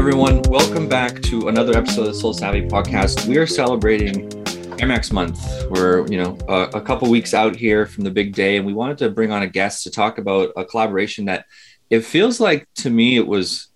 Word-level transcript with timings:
everyone? 0.00 0.40
Welcome 0.48 0.88
back 0.88 1.20
to 1.24 1.48
another 1.48 1.76
episode 1.76 2.06
of 2.06 2.06
the 2.06 2.14
Sole 2.14 2.32
Savy 2.32 2.62
podcast. 2.62 3.26
We 3.26 3.36
are 3.36 3.46
celebrating 3.46 4.32
Air 4.80 4.86
Max 4.88 5.12
Month. 5.12 5.46
We're, 5.68 6.06
you 6.06 6.16
know, 6.16 6.38
a, 6.48 6.78
a 6.78 6.80
couple 6.80 7.10
weeks 7.10 7.34
out 7.34 7.54
here 7.54 7.84
from 7.84 8.04
the 8.04 8.10
big 8.10 8.34
day, 8.34 8.56
and 8.56 8.64
we 8.64 8.72
wanted 8.72 8.96
to 8.96 9.10
bring 9.10 9.30
on 9.30 9.42
a 9.42 9.46
guest 9.46 9.82
to 9.84 9.90
talk 9.90 10.16
about 10.16 10.52
a 10.56 10.64
collaboration 10.64 11.26
that 11.26 11.44
it 11.90 12.00
feels 12.00 12.40
like 12.40 12.66
to 12.76 12.88
me 12.88 13.18
it 13.18 13.26
was 13.26 13.66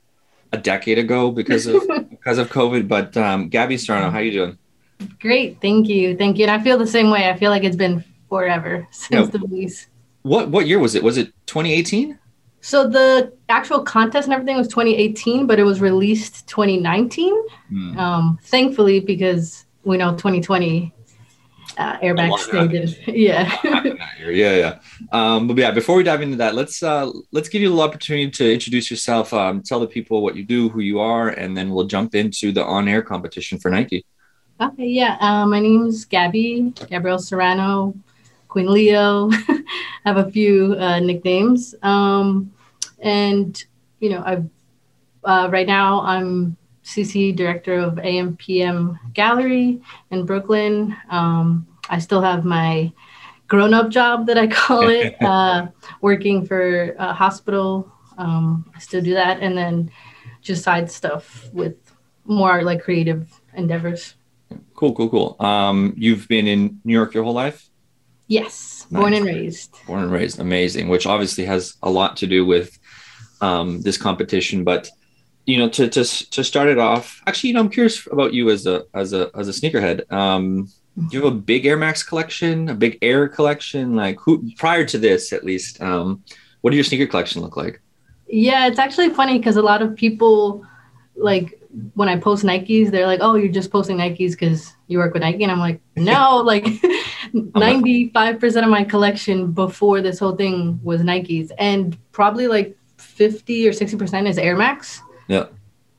a 0.50 0.56
decade 0.56 0.98
ago 0.98 1.30
because 1.30 1.66
of 1.66 1.82
because 2.10 2.38
of 2.38 2.48
COVID. 2.48 2.88
But 2.88 3.14
um, 3.18 3.50
Gabby 3.50 3.76
Serrano, 3.76 4.08
how 4.10 4.20
are 4.20 4.22
you 4.22 4.32
doing? 4.32 4.58
Great, 5.20 5.60
thank 5.60 5.88
you, 5.88 6.16
thank 6.16 6.38
you. 6.38 6.44
And 6.46 6.50
I 6.50 6.64
feel 6.64 6.78
the 6.78 6.86
same 6.86 7.10
way. 7.10 7.28
I 7.28 7.36
feel 7.36 7.50
like 7.50 7.64
it's 7.64 7.76
been 7.76 8.02
forever 8.30 8.88
since 8.92 9.26
Yeah. 9.26 9.30
the 9.30 9.40
release. 9.40 9.88
What 10.22 10.48
what 10.48 10.66
year 10.66 10.78
was 10.78 10.94
it? 10.94 11.02
Was 11.02 11.18
it 11.18 11.34
2018? 11.44 12.18
So 12.64 12.88
the 12.88 13.30
actual 13.50 13.82
contest 13.82 14.26
and 14.26 14.32
everything 14.32 14.56
was 14.56 14.68
2018, 14.68 15.46
but 15.46 15.58
it 15.58 15.64
was 15.64 15.82
released 15.82 16.46
2019. 16.46 17.34
Hmm. 17.68 17.98
Um, 17.98 18.38
thankfully, 18.44 19.00
because 19.00 19.66
we 19.84 19.98
know 19.98 20.12
2020 20.12 20.90
uh, 21.76 21.98
airbag 21.98 22.30
happened. 22.50 22.98
Yeah. 23.06 23.44
happened 23.44 23.98
that 24.00 24.18
year. 24.18 24.32
Yeah, 24.32 24.56
yeah. 24.56 24.78
Um, 25.12 25.46
but 25.46 25.58
yeah, 25.58 25.72
before 25.72 25.96
we 25.96 26.04
dive 26.04 26.22
into 26.22 26.38
that, 26.38 26.54
let's 26.54 26.82
uh, 26.82 27.10
let's 27.32 27.50
give 27.50 27.60
you 27.60 27.68
a 27.68 27.70
little 27.70 27.84
opportunity 27.84 28.30
to 28.30 28.50
introduce 28.54 28.90
yourself. 28.90 29.34
Um, 29.34 29.60
tell 29.60 29.80
the 29.80 29.86
people 29.86 30.22
what 30.22 30.34
you 30.34 30.42
do, 30.42 30.70
who 30.70 30.80
you 30.80 31.00
are, 31.00 31.28
and 31.28 31.54
then 31.54 31.68
we'll 31.68 31.86
jump 31.86 32.14
into 32.14 32.50
the 32.50 32.64
on-air 32.64 33.02
competition 33.02 33.58
for 33.58 33.70
Nike. 33.70 34.06
Okay, 34.58 34.86
yeah. 34.86 35.18
Um, 35.20 35.50
my 35.50 35.60
name 35.60 35.84
is 35.86 36.06
Gabby, 36.06 36.72
Gabrielle 36.88 37.18
Serrano, 37.18 37.94
Queen 38.48 38.72
Leo. 38.72 39.28
I 39.32 39.62
have 40.06 40.16
a 40.16 40.30
few 40.30 40.76
uh, 40.78 41.00
nicknames. 41.00 41.74
Um, 41.82 42.53
and, 43.04 43.62
you 44.00 44.10
know, 44.10 44.22
I've, 44.24 44.48
uh, 45.22 45.48
right 45.52 45.66
now 45.66 46.00
I'm 46.02 46.56
CC 46.84 47.34
director 47.34 47.74
of 47.74 47.94
AMPM 47.94 48.98
Gallery 49.14 49.80
in 50.10 50.26
Brooklyn. 50.26 50.96
Um, 51.10 51.66
I 51.88 51.98
still 51.98 52.20
have 52.22 52.44
my 52.44 52.92
grown 53.46 53.72
up 53.74 53.90
job 53.90 54.26
that 54.26 54.38
I 54.38 54.46
call 54.62 54.88
it, 54.88 55.16
uh, 55.22 55.68
working 56.00 56.44
for 56.46 56.92
a 56.98 57.12
hospital. 57.12 57.90
Um, 58.18 58.70
I 58.74 58.78
still 58.80 59.02
do 59.02 59.14
that. 59.14 59.40
And 59.40 59.56
then 59.56 59.90
just 60.40 60.64
side 60.64 60.90
stuff 60.90 61.48
with 61.52 61.76
more 62.24 62.62
like 62.62 62.82
creative 62.82 63.40
endeavors. 63.54 64.14
Cool, 64.74 64.94
cool, 64.94 65.08
cool. 65.08 65.36
Um, 65.40 65.94
you've 65.96 66.26
been 66.28 66.46
in 66.46 66.80
New 66.84 66.92
York 66.92 67.14
your 67.14 67.24
whole 67.24 67.32
life, 67.34 67.68
Yes, 68.26 68.86
born 68.90 69.12
and 69.12 69.24
raised. 69.26 69.76
born 69.86 70.02
and 70.04 70.12
raised. 70.12 70.38
Amazing, 70.40 70.88
which 70.88 71.06
obviously 71.06 71.44
has 71.44 71.76
a 71.82 71.90
lot 71.90 72.16
to 72.18 72.26
do 72.26 72.46
with 72.46 72.78
um, 73.40 73.80
this 73.82 73.96
competition. 73.96 74.64
But 74.64 74.90
you 75.46 75.58
know, 75.58 75.68
to 75.70 75.88
to 75.88 76.04
to 76.30 76.44
start 76.44 76.68
it 76.68 76.78
off, 76.78 77.22
actually, 77.26 77.48
you 77.48 77.54
know, 77.54 77.60
I'm 77.60 77.70
curious 77.70 78.06
about 78.06 78.32
you 78.32 78.50
as 78.50 78.66
a 78.66 78.84
as 78.94 79.12
a 79.12 79.30
as 79.34 79.48
a 79.48 79.52
sneakerhead. 79.52 80.10
Um, 80.12 80.68
do 80.96 81.16
you 81.16 81.24
have 81.24 81.32
a 81.32 81.36
big 81.36 81.66
Air 81.66 81.76
Max 81.76 82.02
collection, 82.02 82.68
a 82.68 82.74
big 82.74 82.98
Air 83.02 83.28
collection? 83.28 83.96
Like 83.96 84.18
who 84.20 84.48
prior 84.56 84.84
to 84.86 84.98
this, 84.98 85.32
at 85.32 85.44
least, 85.44 85.82
um, 85.82 86.22
what 86.60 86.70
did 86.70 86.76
your 86.76 86.84
sneaker 86.84 87.06
collection 87.06 87.42
look 87.42 87.56
like? 87.56 87.80
Yeah, 88.28 88.66
it's 88.68 88.78
actually 88.78 89.10
funny 89.10 89.38
because 89.38 89.56
a 89.56 89.62
lot 89.62 89.82
of 89.82 89.96
people, 89.96 90.64
like 91.16 91.60
when 91.94 92.08
I 92.08 92.18
post 92.18 92.44
Nikes, 92.44 92.90
they're 92.90 93.06
like, 93.06 93.20
"Oh, 93.22 93.34
you're 93.34 93.52
just 93.52 93.70
posting 93.70 93.98
Nikes 93.98 94.30
because 94.30 94.72
you 94.86 94.98
work 94.98 95.12
with 95.12 95.22
Nike," 95.22 95.42
and 95.42 95.52
I'm 95.52 95.58
like, 95.58 95.80
"No, 95.96 96.38
like 96.38 96.66
95 97.32 98.40
percent 98.40 98.64
of 98.64 98.70
my 98.70 98.84
collection 98.84 99.52
before 99.52 100.00
this 100.00 100.18
whole 100.18 100.36
thing 100.36 100.80
was 100.82 101.02
Nikes, 101.02 101.50
and 101.58 101.98
probably 102.12 102.46
like 102.46 102.76
50 103.04 103.68
or 103.68 103.72
60 103.72 103.96
percent 103.96 104.26
is 104.26 104.38
Air 104.38 104.56
Max." 104.56 105.00
Yeah, 105.28 105.46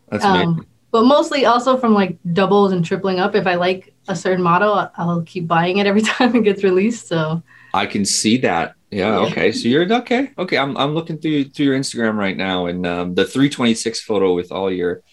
that's 0.09 0.23
amazing. 0.23 0.47
Um, 0.47 0.67
but 0.91 1.03
mostly 1.03 1.45
also 1.45 1.77
from 1.77 1.93
like 1.93 2.17
doubles 2.33 2.71
and 2.71 2.83
tripling 2.85 3.19
up. 3.19 3.35
If 3.35 3.47
I 3.47 3.55
like 3.55 3.93
a 4.07 4.15
certain 4.15 4.43
model, 4.43 4.89
I'll 4.95 5.23
keep 5.23 5.47
buying 5.47 5.77
it 5.77 5.87
every 5.87 6.01
time 6.13 6.35
it 6.35 6.43
gets 6.43 6.63
released. 6.63 7.07
So 7.07 7.43
I 7.73 7.85
can 7.85 8.05
see 8.05 8.37
that. 8.37 8.75
Yeah. 8.91 9.17
Okay. 9.19 9.51
So 9.51 9.67
you're 9.67 9.91
okay. 9.93 10.31
Okay. 10.37 10.57
I'm, 10.57 10.77
I'm 10.77 10.93
looking 10.93 11.17
through 11.17 11.45
through 11.49 11.65
your 11.65 11.77
Instagram 11.77 12.15
right 12.15 12.37
now, 12.37 12.67
and 12.67 12.85
um, 12.85 13.15
the 13.15 13.25
326 13.25 14.01
photo 14.01 14.33
with 14.33 14.51
all 14.51 14.71
your 14.71 15.03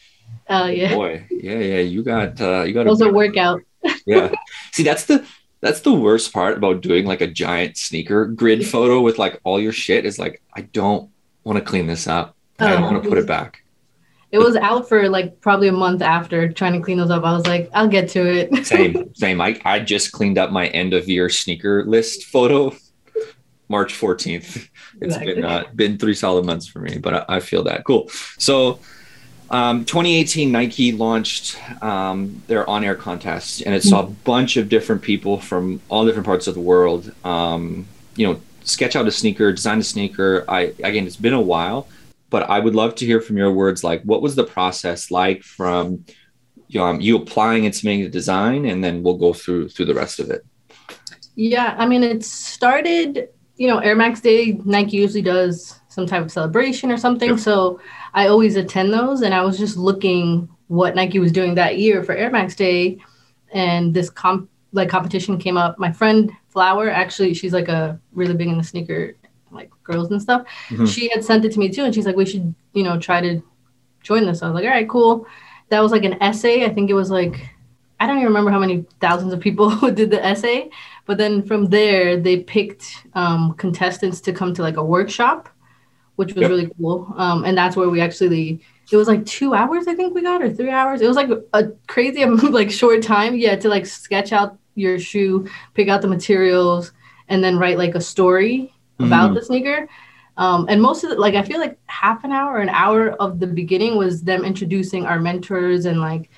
Oh 0.49 0.67
yeah, 0.67 0.95
boy. 0.95 1.27
Yeah. 1.31 1.59
Yeah. 1.59 1.81
You 1.81 2.03
got 2.03 2.41
uh, 2.41 2.63
you 2.63 2.75
got 2.75 2.85
those 2.85 3.01
a 3.01 3.09
are 3.09 3.13
workout. 3.13 3.61
yeah. 4.07 4.33
See, 4.73 4.83
that's 4.83 5.07
the 5.07 5.27
that's 5.61 5.81
the 5.81 5.93
worst 5.93 6.33
part 6.33 6.59
about 6.59 6.83
doing 6.83 7.07
like 7.07 7.21
a 7.21 7.27
giant 7.27 7.77
sneaker 7.77 8.27
grid 8.27 8.67
photo 8.73 9.01
with 9.01 9.19
like 9.19 9.41
all 9.45 9.61
your 9.61 9.73
shit 9.73 10.05
is 10.05 10.19
like 10.19 10.43
I 10.55 10.63
don't 10.63 11.11
want 11.45 11.59
to 11.59 11.65
clean 11.65 11.87
this 11.87 12.07
up. 12.07 12.37
I 12.59 12.71
don't 12.71 12.83
Oh. 12.83 12.91
want 12.91 13.03
to 13.03 13.09
put 13.09 13.19
it 13.19 13.27
back. 13.27 13.63
It 14.31 14.39
was 14.39 14.57
out 14.57 14.89
for 14.89 15.09
like 15.11 15.41
probably 15.43 15.69
a 15.69 15.73
month 15.73 16.01
after 16.01 16.51
trying 16.51 16.73
to 16.73 16.81
clean 16.81 16.97
those 16.97 17.11
up. 17.11 17.23
I 17.23 17.33
was 17.33 17.47
like, 17.47 17.69
I'll 17.75 17.89
get 17.89 18.09
to 18.11 18.21
it. 18.27 18.67
Same, 18.67 19.15
same. 19.15 19.41
I, 19.43 19.61
I 19.65 19.79
just 19.81 20.13
cleaned 20.13 20.39
up 20.39 20.51
my 20.51 20.69
end 20.69 20.95
of 20.95 21.07
year 21.07 21.29
sneaker 21.29 21.85
list 21.85 22.25
photo 22.25 22.75
March 23.69 23.93
14th. 23.93 24.69
It's 25.03 25.19
been 25.19 25.45
uh, 25.45 25.65
been 25.75 25.99
three 25.99 26.15
solid 26.15 26.47
months 26.47 26.67
for 26.67 26.79
me, 26.79 26.97
but 26.99 27.29
I, 27.29 27.37
I 27.37 27.41
feel 27.41 27.63
that. 27.65 27.85
Cool. 27.85 28.09
So 28.39 28.79
um, 29.51 29.85
2018 29.85 30.51
Nike 30.51 30.93
launched 30.93 31.59
um, 31.83 32.43
their 32.47 32.69
on-air 32.71 32.95
contest 32.95 33.63
and 33.67 33.75
it 33.75 33.83
saw 33.83 34.01
a 34.05 34.07
bunch 34.07 34.57
of 34.57 34.71
different 34.71 35.03
people 35.03 35.39
from 35.41 35.83
all 35.91 36.07
different 36.07 36.25
parts 36.25 36.47
of 36.47 36.55
the 36.55 36.61
world 36.61 37.13
um, 37.25 37.87
you 38.17 38.27
know 38.27 38.41
sketch 38.65 38.97
out 38.97 39.07
a 39.07 39.11
sneaker 39.11 39.53
design 39.53 39.79
a 39.79 39.83
sneaker 39.83 40.45
I 40.49 40.75
again 40.83 41.07
it's 41.07 41.17
been 41.17 41.33
a 41.33 41.41
while 41.41 41.89
but 42.31 42.49
I 42.49 42.59
would 42.59 42.75
love 42.75 42.95
to 42.97 43.07
hear 43.07 43.21
from 43.21 43.37
your 43.37 43.53
words 43.53 43.85
like 43.85 44.03
what 44.03 44.23
was 44.23 44.35
the 44.35 44.45
process 44.45 45.11
like 45.11 45.43
from 45.43 46.05
you, 46.69 46.81
know, 46.81 46.87
um, 46.87 47.01
you 47.01 47.17
applying 47.17 47.67
and 47.67 47.75
submitting 47.75 48.05
the 48.05 48.09
design 48.09 48.65
and 48.65 48.83
then 48.83 49.03
we'll 49.03 49.19
go 49.19 49.33
through 49.33 49.69
through 49.69 49.87
the 49.87 49.95
rest 49.95 50.19
of 50.21 50.31
it 50.31 50.45
yeah, 51.35 51.75
I 51.79 51.87
mean, 51.87 52.03
it 52.03 52.25
started, 52.25 53.29
you 53.57 53.67
know, 53.67 53.79
Air 53.79 53.97
Max 53.97 54.21
Day, 54.21 54.61
Nike 54.65 54.99
usually 54.99 55.23
does 55.23 55.81
some 55.89 56.07
type 56.07 56.23
of 56.23 56.33
celebration 56.33 56.91
or 56.91 56.97
something. 56.97 57.31
Yep. 57.31 57.39
So 57.39 57.81
I 58.15 58.29
always 58.29 58.57
attend 58.57 58.93
those. 58.93 59.23
And 59.23 59.35
I 59.35 59.43
was 59.43 59.59
just 59.59 59.77
looking 59.77 60.49
what 60.69 60.95
Nike 60.95 61.19
was 61.19 61.33
doing 61.33 61.55
that 61.55 61.79
year 61.79 62.03
for 62.03 62.15
Air 62.15 62.31
Max 62.31 62.55
Day. 62.55 62.99
And 63.53 63.95
this 63.95 64.11
comp 64.11 64.49
like 64.73 64.89
competition 64.89 65.39
came 65.39 65.57
up. 65.57 65.79
My 65.79 65.93
friend 65.93 66.31
Flower, 66.53 66.91
actually, 66.91 67.35
she's 67.35 67.53
like 67.53 67.69
a 67.69 67.99
really 68.13 68.35
big 68.35 68.49
in 68.49 68.59
the 68.59 68.65
sneaker, 68.65 69.17
like 69.51 69.71
girls 69.85 70.11
and 70.11 70.21
stuff. 70.21 70.43
Mhm. 70.71 70.87
She 70.87 71.09
had 71.11 71.25
sent 71.25 71.45
it 71.45 71.53
to 71.53 71.59
me 71.59 71.71
too. 71.71 71.85
And 71.85 71.95
she's 71.95 72.07
like, 72.07 72.17
we 72.17 72.27
should, 72.27 72.55
you 72.75 72.83
know, 72.83 72.99
try 72.99 73.21
to 73.21 73.43
join 74.03 74.27
this. 74.27 74.43
I 74.43 74.47
was 74.49 74.55
like, 74.55 74.65
all 74.65 74.71
right, 74.71 74.89
cool. 74.89 75.27
That 75.71 75.81
was 75.81 75.93
like 75.93 76.05
an 76.05 76.23
essay. 76.23 76.65
I 76.65 76.69
think 76.75 76.91
it 76.91 76.95
was 76.95 77.11
like, 77.11 77.51
I 78.01 78.07
don't 78.07 78.17
even 78.17 78.29
remember 78.29 78.51
how 78.51 78.59
many 78.59 78.85
thousands 79.01 79.33
of 79.33 79.41
people 79.41 79.71
did 79.95 80.11
the 80.11 80.25
essay. 80.25 80.71
But 81.07 81.19
then 81.19 81.43
from 81.43 81.67
there, 81.67 82.17
they 82.19 82.41
picked 82.41 83.07
um, 83.15 83.55
contestants 83.55 84.21
to 84.23 84.33
come 84.33 84.55
to 84.55 84.63
like 84.63 84.77
a 84.77 84.85
workshop, 84.85 85.49
which 86.17 86.35
was 86.35 86.43
Yep. 86.43 86.51
really 86.51 86.71
cool. 86.79 87.13
Um, 87.17 87.45
and 87.45 87.57
that's 87.57 87.77
where 87.77 87.89
we 87.89 88.01
actually, 88.01 88.63
it 88.91 88.97
was 88.97 89.09
like 89.09 89.25
two 89.27 89.55
hours, 89.55 89.89
I 89.89 89.95
think 89.95 90.15
we 90.15 90.23
got, 90.23 90.43
or 90.43 90.53
three 90.53 90.71
hours. 90.71 91.01
It 91.01 91.09
was 91.09 91.17
like 91.17 91.31
a 91.55 91.69
crazy, 91.89 92.25
like 92.27 92.71
short 92.71 93.03
time. 93.03 93.35
Yeah, 93.37 93.57
to 93.57 93.69
like 93.69 93.87
sketch 93.87 94.33
out 94.33 94.59
your 94.75 94.99
shoe, 94.99 95.47
pick 95.75 95.89
out 95.89 96.03
the 96.03 96.09
materials, 96.09 96.93
and 97.29 97.43
then 97.43 97.59
write 97.59 97.79
like 97.79 97.95
a 97.95 98.01
story 98.01 98.73
about 98.99 99.31
Mhm. 99.31 99.35
the 99.35 99.43
sneaker. 99.45 99.89
Um, 100.37 100.67
and 100.69 100.81
most 100.81 101.05
of 101.05 101.11
the, 101.11 101.17
like, 101.17 101.35
I 101.35 101.43
feel 101.43 101.61
like 101.61 101.79
half 101.87 102.25
an 102.25 102.33
hour, 102.33 102.59
an 102.59 102.71
hour 102.71 103.11
of 103.21 103.39
the 103.39 103.47
beginning 103.47 103.97
was 103.97 104.23
them 104.23 104.45
introducing 104.45 105.05
our 105.05 105.21
mentors 105.21 105.85
and 105.85 106.01
like 106.01 106.31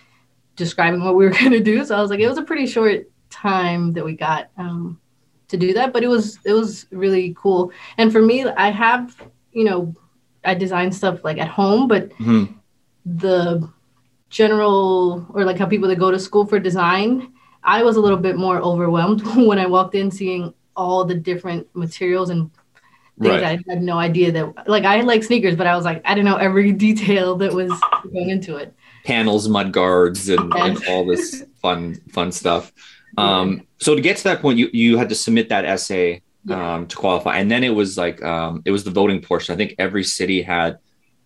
describing 0.56 1.04
what 1.04 1.14
we 1.14 1.24
were 1.24 1.30
going 1.40 1.52
to 1.52 1.60
do. 1.60 1.84
So 1.84 1.96
I 1.96 2.00
was 2.00 2.10
like, 2.10 2.20
it 2.20 2.28
was 2.28 2.38
a 2.38 2.42
pretty 2.42 2.66
short 2.66 3.08
time 3.30 3.92
that 3.92 4.04
we 4.04 4.14
got 4.14 4.48
um, 4.58 5.00
to 5.48 5.56
do 5.56 5.72
that, 5.74 5.92
but 5.92 6.02
it 6.02 6.08
was 6.08 6.38
it 6.44 6.52
was 6.52 6.86
really 6.90 7.34
cool. 7.38 7.70
And 7.98 8.10
for 8.12 8.22
me, 8.22 8.44
I 8.46 8.70
have 8.70 9.14
you 9.52 9.64
know 9.64 9.94
I 10.44 10.54
design 10.54 10.90
stuff 10.92 11.22
like 11.24 11.38
at 11.38 11.48
home, 11.48 11.86
but 11.88 12.10
Mhm. 12.18 12.54
the 13.06 13.68
general 14.30 15.26
or 15.34 15.44
like 15.44 15.58
how 15.58 15.66
people 15.66 15.88
that 15.88 15.98
go 15.98 16.10
to 16.10 16.18
school 16.18 16.46
for 16.46 16.58
design, 16.58 17.32
I 17.64 17.82
was 17.82 17.96
a 17.96 18.00
little 18.00 18.18
bit 18.18 18.36
more 18.36 18.58
overwhelmed 18.60 19.22
when 19.48 19.58
I 19.58 19.66
walked 19.66 19.94
in 19.94 20.10
seeing 20.10 20.52
all 20.76 21.04
the 21.04 21.14
different 21.14 21.66
materials 21.74 22.30
and 22.30 22.50
things 23.20 23.30
Right. 23.30 23.44
I 23.44 23.58
had 23.70 23.80
no 23.82 23.96
idea 23.98 24.32
that 24.32 24.68
like 24.68 24.84
I 24.84 25.00
like 25.02 25.22
sneakers, 25.22 25.54
but 25.56 25.66
I 25.68 25.76
was 25.76 25.84
like 25.84 26.02
I 26.04 26.14
didn't 26.14 26.24
know 26.26 26.36
every 26.36 26.72
detail 26.88 27.36
that 27.36 27.52
was 27.52 27.70
going 28.12 28.30
into 28.30 28.56
it. 28.56 28.74
panels, 29.04 29.48
mud 29.48 29.70
guards, 29.72 30.28
and, 30.28 30.52
and 30.54 30.84
all 30.88 31.06
this 31.06 31.44
fun 31.62 31.94
fun 32.12 32.32
stuff. 32.32 32.72
Um, 33.16 33.66
so 33.78 33.94
to 33.94 34.00
get 34.00 34.16
to 34.18 34.24
that 34.24 34.40
point, 34.42 34.58
you 34.58 34.68
you 34.72 34.96
had 34.98 35.08
to 35.10 35.14
submit 35.14 35.48
that 35.50 35.64
essay 35.64 36.22
Yeah. 36.44 36.74
um, 36.74 36.86
to 36.88 36.96
qualify, 36.96 37.38
and 37.38 37.48
then 37.48 37.62
it 37.62 37.70
was 37.74 37.96
like 37.96 38.20
um, 38.24 38.62
it 38.64 38.72
was 38.72 38.82
the 38.82 38.90
voting 38.90 39.20
portion. 39.22 39.54
I 39.54 39.56
think 39.56 39.76
every 39.78 40.02
city 40.02 40.42
had 40.42 40.78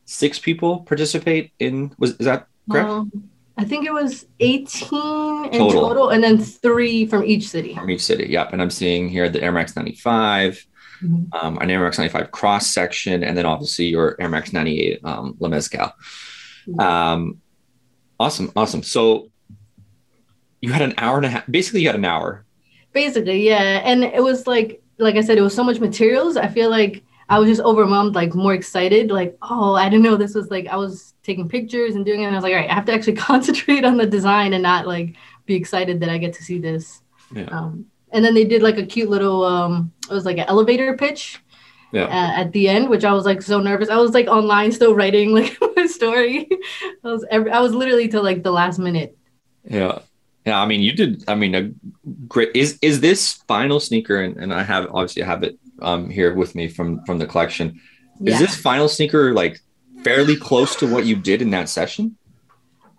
six 0.04 0.38
people 0.38 0.80
participate 0.80 1.52
in. 1.58 1.92
Was 1.98 2.10
is 2.20 2.26
that 2.26 2.46
correct? 2.70 2.88
Um, 2.90 3.30
I 3.58 3.64
think 3.64 3.86
it 3.86 3.92
was 3.92 4.24
18 4.40 5.46
in 5.46 5.50
Total. 5.58 5.70
total. 5.72 6.08
and 6.10 6.22
then 6.22 6.38
three 6.38 7.06
from 7.06 7.24
each 7.24 7.48
city. 7.48 7.74
From 7.74 7.90
each 7.90 8.02
city, 8.02 8.26
yep. 8.30 8.52
And 8.52 8.62
I'm 8.62 8.70
seeing 8.70 9.08
here 9.08 9.28
the 9.28 9.42
Air 9.42 9.50
Max 9.52 9.74
95, 9.74 10.64
Mhm. 11.02 11.34
um, 11.34 11.58
an 11.58 11.68
Air 11.70 11.80
Max 11.80 11.98
95 11.98 12.30
cross 12.30 12.66
section, 12.68 13.22
and 13.24 13.36
then 13.36 13.46
obviously 13.46 13.86
your 13.86 14.16
Air 14.20 14.28
Max 14.28 14.52
98 14.52 15.00
um, 15.04 15.36
La 15.40 15.48
Mezcla. 15.48 15.92
Um, 16.78 17.40
awesome, 18.20 18.52
awesome. 18.54 18.82
So 18.82 19.28
you 20.60 20.72
had 20.72 20.82
an 20.82 20.94
hour 20.98 21.16
and 21.16 21.26
a 21.26 21.28
half. 21.30 21.44
Basically, 21.50 21.80
you 21.82 21.88
had 21.88 21.96
an 21.96 22.04
hour. 22.04 22.44
Basically, 22.92 23.46
yeah, 23.46 23.82
and 23.84 24.02
it 24.04 24.22
was 24.22 24.46
like, 24.46 24.82
like 24.98 25.16
I 25.16 25.20
said, 25.20 25.38
it 25.38 25.42
was 25.42 25.54
so 25.54 25.62
much 25.64 25.78
materials. 25.80 26.36
I 26.36 26.48
feel 26.48 26.70
like 26.70 27.02
I 27.28 27.38
was 27.38 27.48
just 27.48 27.60
overwhelmed, 27.60 28.14
like 28.14 28.34
more 28.34 28.54
excited, 28.54 29.10
like, 29.10 29.36
oh, 29.42 29.74
I 29.74 29.88
didn't 29.88 30.02
know 30.04 30.16
this 30.16 30.34
was 30.34 30.50
like 30.50 30.66
I 30.66 30.76
was 30.76 31.14
taking 31.22 31.48
pictures 31.48 31.94
and 31.94 32.04
doing 32.04 32.22
it. 32.22 32.26
And 32.26 32.34
I 32.34 32.38
was 32.38 32.42
like, 32.42 32.52
all 32.54 32.58
right, 32.60 32.70
I 32.70 32.74
have 32.74 32.86
to 32.86 32.92
actually 32.92 33.16
concentrate 33.30 33.84
on 33.84 33.96
the 33.98 34.06
design 34.06 34.54
and 34.54 34.62
not 34.62 34.86
like 34.86 35.16
be 35.44 35.54
excited 35.54 36.00
that 36.00 36.08
I 36.08 36.18
get 36.18 36.32
to 36.34 36.42
see 36.42 36.58
this. 36.58 37.02
Yeah. 37.34 37.44
Um, 37.44 37.86
and 38.12 38.24
then 38.24 38.34
they 38.34 38.44
did 38.44 38.62
like 38.62 38.78
a 38.78 38.86
cute 38.86 39.10
little, 39.10 39.44
um, 39.44 39.92
it 40.10 40.14
was 40.14 40.24
like 40.24 40.38
an 40.38 40.46
elevator 40.48 40.96
pitch 40.96 41.38
Yeah. 41.92 42.04
uh, 42.04 42.40
at 42.40 42.52
the 42.52 42.66
end, 42.68 42.88
which 42.88 43.04
I 43.04 43.12
was 43.12 43.26
like 43.26 43.42
so 43.42 43.60
nervous. 43.60 43.90
I 43.90 43.98
was 43.98 44.14
like 44.14 44.26
online 44.28 44.72
still 44.72 44.94
writing 44.94 45.32
like 45.38 45.58
my 45.76 45.84
story. 45.86 46.48
I 47.04 47.08
was 47.08 47.26
every, 47.30 47.50
I 47.50 47.60
was 47.60 47.74
literally 47.74 48.08
till 48.08 48.22
like 48.22 48.42
the 48.42 48.52
last 48.52 48.78
minute. 48.78 49.16
Yeah. 49.64 49.98
Yeah. 50.46 50.62
I 50.62 50.66
mean, 50.66 50.80
you 50.80 50.92
did. 50.92 51.24
I 51.28 51.34
mean, 51.34 51.54
a 51.54 51.70
great. 52.26 52.56
Is 52.56 52.78
is 52.80 53.00
this 53.00 53.34
final 53.46 53.80
sneaker? 53.80 54.22
And, 54.22 54.38
and 54.38 54.54
I 54.54 54.62
have 54.62 54.86
obviously 54.86 55.22
I 55.22 55.26
have 55.26 55.42
it 55.42 55.58
um 55.80 56.10
here 56.10 56.34
with 56.34 56.54
me 56.54 56.68
from 56.68 57.04
from 57.04 57.18
the 57.18 57.26
collection. 57.26 57.80
Is 58.24 58.38
this 58.38 58.56
final 58.56 58.88
sneaker 58.88 59.32
like 59.32 59.60
fairly 60.02 60.36
close 60.36 60.74
to 60.76 60.92
what 60.92 61.06
you 61.06 61.16
did 61.16 61.40
in 61.42 61.50
that 61.50 61.68
session? 61.68 62.16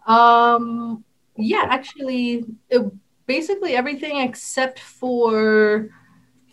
Um, 0.07 1.03
yeah, 1.35 1.65
actually, 1.69 2.45
it, 2.69 2.81
basically 3.25 3.75
everything 3.75 4.17
except 4.17 4.79
for 4.79 5.89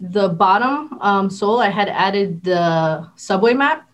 the 0.01 0.29
bottom 0.29 0.99
um, 1.01 1.31
sole. 1.31 1.61
I 1.61 1.71
had 1.71 1.89
added 1.89 2.43
the 2.45 3.09
subway 3.17 3.55
map, 3.55 3.89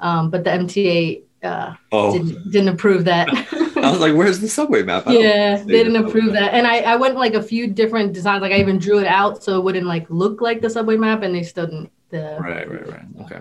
um, 0.00 0.30
but 0.30 0.44
the 0.44 0.50
MTA 0.50 1.22
uh, 1.42 1.74
Oh, 1.92 2.12
didn't, 2.12 2.50
didn't 2.50 2.68
approve 2.68 3.04
that. 3.04 3.28
I 3.84 3.90
was 3.90 4.00
like, 4.00 4.14
"Where's 4.14 4.40
the 4.40 4.48
subway 4.48 4.82
map?" 4.82 5.06
I 5.06 5.14
yeah, 5.14 5.56
they 5.56 5.64
didn't 5.84 5.94
subway 5.94 6.10
approve 6.10 6.32
map. 6.32 6.34
that, 6.34 6.54
and 6.54 6.66
I, 6.66 6.78
I 6.80 6.96
went 6.96 7.16
like 7.16 7.34
a 7.34 7.42
few 7.42 7.66
different 7.66 8.12
designs. 8.12 8.42
Like 8.42 8.52
I 8.52 8.58
even 8.58 8.78
drew 8.78 8.98
it 8.98 9.06
out 9.06 9.42
so 9.42 9.58
it 9.58 9.64
wouldn't 9.64 9.86
like 9.86 10.06
look 10.08 10.40
like 10.40 10.60
the 10.60 10.70
subway 10.70 10.96
map, 10.96 11.22
and 11.22 11.34
they 11.34 11.42
still 11.42 11.66
didn't. 11.66 11.90
The, 12.10 12.38
Right, 12.40 12.68
right, 12.68 12.88
right. 12.88 13.04
Okay, 13.22 13.40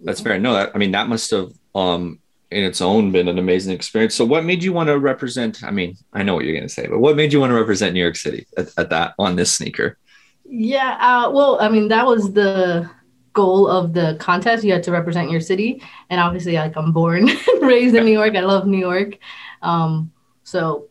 that's 0.00 0.20
fair. 0.20 0.38
No, 0.38 0.54
that 0.54 0.72
I 0.74 0.78
mean 0.78 0.92
that 0.92 1.08
must 1.08 1.30
have 1.30 1.52
um 1.74 2.20
in 2.50 2.64
its 2.64 2.80
own 2.80 3.12
been 3.12 3.28
an 3.28 3.38
amazing 3.38 3.74
experience. 3.74 4.14
So, 4.14 4.24
what 4.24 4.44
made 4.44 4.62
you 4.62 4.72
want 4.72 4.88
to 4.88 4.98
represent? 4.98 5.62
I 5.62 5.70
mean, 5.70 5.96
I 6.12 6.22
know 6.22 6.34
what 6.34 6.44
you're 6.44 6.54
going 6.54 6.66
to 6.66 6.74
say, 6.74 6.86
but 6.86 6.98
what 6.98 7.16
made 7.16 7.32
you 7.32 7.40
want 7.40 7.50
to 7.50 7.54
represent 7.54 7.94
New 7.94 8.02
York 8.02 8.16
City 8.16 8.46
at, 8.56 8.70
at 8.76 8.90
that 8.90 9.14
on 9.18 9.36
this 9.36 9.52
sneaker? 9.52 9.98
Yeah, 10.44 10.96
uh, 11.00 11.30
well, 11.30 11.60
I 11.60 11.68
mean, 11.68 11.88
that 11.88 12.06
was 12.06 12.32
the 12.32 12.90
goal 13.32 13.68
of 13.68 13.92
the 13.92 14.16
contest. 14.18 14.64
You 14.64 14.72
had 14.72 14.82
to 14.84 14.90
represent 14.90 15.30
your 15.30 15.40
city, 15.40 15.82
and 16.08 16.20
obviously, 16.20 16.54
like 16.54 16.76
I'm 16.76 16.92
born 16.92 17.28
and 17.48 17.62
raised 17.62 17.94
in 17.94 18.04
New 18.04 18.12
York. 18.12 18.34
I 18.34 18.40
love 18.40 18.66
New 18.66 18.78
York, 18.78 19.18
um, 19.62 20.12
so 20.42 20.88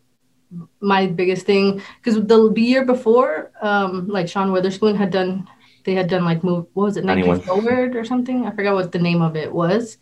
my 0.80 1.08
biggest 1.08 1.46
thing 1.46 1.82
because 2.02 2.16
the, 2.16 2.52
the 2.54 2.62
year 2.62 2.86
before, 2.86 3.52
um, 3.62 4.08
like 4.08 4.28
Sean 4.28 4.52
Wotherspoon 4.52 4.96
had 4.96 5.12
done, 5.12 5.48
they 5.86 5.94
had 5.94 6.10
done 6.10 6.26
like 6.26 6.44
move. 6.44 6.66
What 6.74 6.86
was 6.86 6.98
it, 6.98 7.06
91. 7.06 7.38
19 7.38 7.48
Forward 7.48 7.96
or 7.96 8.04
something? 8.04 8.46
I 8.46 8.52
forgot 8.52 8.76
what 8.76 8.92
the 8.92 9.00
name 9.00 9.22
of 9.22 9.36
it 9.36 9.52
was, 9.52 9.98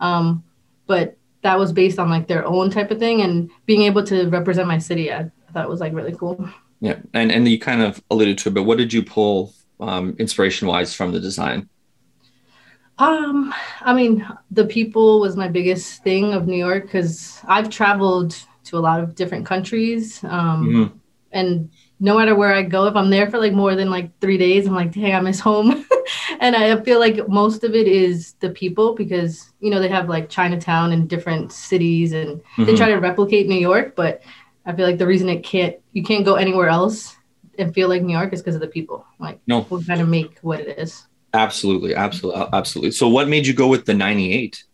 um, 0.00 0.44
but 0.86 1.16
that 1.42 1.58
was 1.58 1.72
based 1.72 1.98
on 1.98 2.10
like 2.10 2.28
their 2.28 2.44
own 2.46 2.70
type 2.70 2.90
of 2.90 2.98
thing, 2.98 3.22
and 3.22 3.50
being 3.66 3.82
able 3.82 4.04
to 4.04 4.28
represent 4.28 4.68
my 4.68 4.78
city, 4.78 5.12
I, 5.12 5.20
I 5.20 5.52
thought 5.52 5.68
was 5.68 5.80
like 5.80 5.94
really 5.94 6.14
cool. 6.14 6.48
Yeah, 6.80 6.98
and 7.14 7.30
and 7.30 7.46
you 7.48 7.58
kind 7.58 7.82
of 7.82 8.02
alluded 8.10 8.38
to 8.38 8.48
it, 8.48 8.54
but 8.54 8.64
what 8.64 8.78
did 8.78 8.92
you 8.92 9.02
pull 9.02 9.54
um, 9.80 10.16
inspiration 10.18 10.68
wise 10.68 10.94
from 10.94 11.12
the 11.12 11.20
design? 11.20 11.68
Um, 12.98 13.52
I 13.80 13.94
mean, 13.94 14.26
the 14.50 14.66
people 14.66 15.20
was 15.20 15.36
my 15.36 15.48
biggest 15.48 16.02
thing 16.04 16.34
of 16.34 16.46
New 16.46 16.56
York 16.56 16.84
because 16.84 17.40
I've 17.48 17.70
traveled 17.70 18.36
to 18.64 18.78
a 18.78 18.80
lot 18.80 19.00
of 19.00 19.14
different 19.14 19.46
countries. 19.46 20.22
Um, 20.24 20.68
Mhm. 20.68 20.92
and 21.32 21.70
no 21.98 22.16
matter 22.18 22.34
where 22.34 22.52
I 22.54 22.62
go, 22.62 22.86
if 22.86 22.94
I'm 22.94 23.10
there 23.10 23.30
for 23.30 23.38
like 23.38 23.52
more 23.54 23.74
than 23.74 23.90
like 23.90 24.10
three 24.20 24.36
days, 24.38 24.66
I'm 24.66 24.74
like, 24.74 24.92
dang, 24.92 25.14
I 25.14 25.20
miss 25.20 25.40
home. 25.40 25.84
and 26.40 26.54
I 26.54 26.76
feel 26.82 26.98
like 27.00 27.28
most 27.28 27.64
of 27.64 27.74
it 27.74 27.88
is 27.88 28.34
the 28.40 28.50
people 28.50 28.94
because 28.94 29.50
you 29.60 29.70
know 29.70 29.80
they 29.80 29.88
have 29.88 30.08
like 30.08 30.28
Chinatown 30.28 30.92
in 30.92 31.06
different 31.06 31.50
cities 31.52 32.12
and 32.12 32.40
they 32.58 32.74
Mhm. 32.74 32.76
try 32.76 32.88
to 32.90 32.96
replicate 33.00 33.48
New 33.48 33.58
York, 33.58 33.96
but 33.96 34.22
I 34.66 34.72
feel 34.74 34.86
like 34.86 34.98
the 34.98 35.06
reason 35.06 35.28
it 35.28 35.42
can't 35.42 35.76
you 35.92 36.02
can't 36.02 36.24
go 36.24 36.34
anywhere 36.34 36.68
else 36.68 37.16
and 37.58 37.74
feel 37.74 37.88
like 37.88 38.02
New 38.02 38.16
York 38.16 38.32
is 38.32 38.40
because 38.42 38.54
of 38.54 38.60
the 38.60 38.68
people. 38.68 39.04
Like 39.18 39.40
No. 39.46 39.66
we 39.70 39.82
kind 39.84 40.00
of 40.00 40.08
make 40.08 40.38
what 40.42 40.60
it 40.60 40.78
is. 40.78 41.06
Absolutely, 41.34 41.94
absolutely, 41.94 42.44
absolutely. 42.52 42.90
So, 42.90 43.08
what 43.08 43.28
made 43.28 43.46
you 43.46 43.54
go 43.54 43.68
with 43.68 43.86
the 43.86 43.94
'98? 43.94 44.64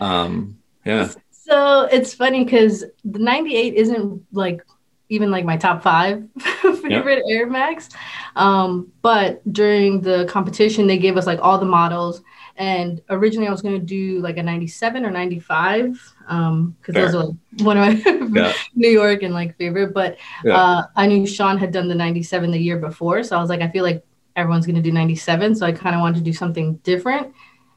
Um, 0.00 0.58
yeah, 0.84 1.08
So 1.30 1.82
it's 1.92 2.14
funny 2.14 2.44
because 2.44 2.84
the 3.04 3.18
98 3.18 3.74
isn't 3.74 4.24
like 4.32 4.62
even 5.10 5.30
like 5.30 5.44
my 5.44 5.56
top 5.56 5.82
five 5.82 6.22
favorite 6.82 7.24
Air 7.28 7.46
Max. 7.46 7.88
Um, 8.36 8.92
but 9.02 9.40
during 9.52 10.00
the 10.00 10.26
competition, 10.26 10.86
they 10.86 10.98
gave 10.98 11.16
us 11.16 11.26
like 11.26 11.40
all 11.42 11.58
the 11.58 11.66
models. 11.66 12.22
And 12.56 13.00
originally, 13.08 13.46
I 13.48 13.52
was 13.52 13.62
going 13.62 13.78
to 13.78 13.86
do 13.86 14.20
like 14.20 14.36
a 14.36 14.42
97 14.42 15.04
or 15.04 15.10
95 15.10 16.14
because 16.26 16.94
those 16.96 17.12
Fair. 17.12 17.20
are 17.20 17.24
like 17.24 17.36
one 17.58 17.76
of 17.78 18.30
my 18.30 18.40
Yeah. 18.40 18.52
New 18.74 18.90
York 18.90 19.22
and 19.22 19.32
like 19.32 19.56
favorite. 19.56 19.94
But 19.94 20.16
Yeah. 20.44 20.56
uh, 20.56 20.82
I 20.96 21.06
knew 21.06 21.26
Sean 21.26 21.56
had 21.58 21.70
done 21.72 21.88
the 21.88 21.94
97 21.94 22.50
the 22.50 22.58
year 22.58 22.78
before. 22.78 23.22
So 23.22 23.36
I 23.36 23.40
was 23.40 23.48
like, 23.50 23.60
I 23.60 23.68
feel 23.68 23.84
like 23.84 24.04
everyone's 24.38 24.66
going 24.66 24.76
to 24.76 24.82
do 24.82 24.92
97. 24.92 25.56
So 25.56 25.66
I 25.66 25.72
kind 25.72 25.94
of 25.94 26.00
wanted 26.00 26.18
to 26.18 26.24
do 26.24 26.32
something 26.32 26.76
different. 26.76 27.34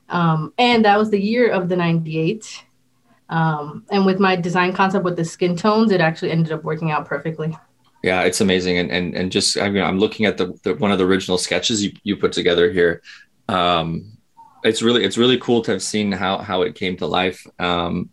Um, 0.10 0.54
and 0.58 0.86
that 0.86 0.98
was 0.98 1.10
the 1.10 1.20
year 1.20 1.50
of 1.52 1.70
the 1.70 1.76
98. 1.76 2.64
Um, 3.30 3.86
and 3.90 4.06
with 4.06 4.20
my 4.20 4.36
design 4.36 4.74
concept 4.74 5.04
with 5.04 5.16
the 5.16 5.26
skin 5.26 5.56
tones, 5.56 5.92
it 5.92 6.02
actually 6.02 6.32
ended 6.32 6.52
up 6.52 6.64
working 6.64 6.92
out 6.92 7.06
perfectly. 7.06 7.58
yeah, 8.04 8.24
it's 8.24 8.42
amazing, 8.42 8.78
and 8.78 8.92
and 8.92 9.16
and 9.16 9.32
just 9.32 9.58
I 9.58 9.70
mean, 9.70 9.84
I'm 9.84 10.00
looking 10.00 10.26
at 10.26 10.38
the, 10.38 10.58
the 10.64 10.76
one 10.76 10.92
of 10.92 10.98
the 10.98 11.06
original 11.06 11.38
sketches 11.38 11.84
you 11.84 11.94
you 12.04 12.18
put 12.18 12.34
together 12.34 12.70
here. 12.72 13.02
Um, 13.48 14.18
it's 14.64 14.82
really 14.82 15.06
it's 15.06 15.18
really 15.18 15.38
cool 15.38 15.62
to 15.62 15.72
have 15.72 15.82
seen 15.82 16.12
how 16.12 16.40
how 16.40 16.64
it 16.64 16.76
came 16.76 16.98
to 16.98 17.08
life 17.08 17.48
um, 17.58 18.10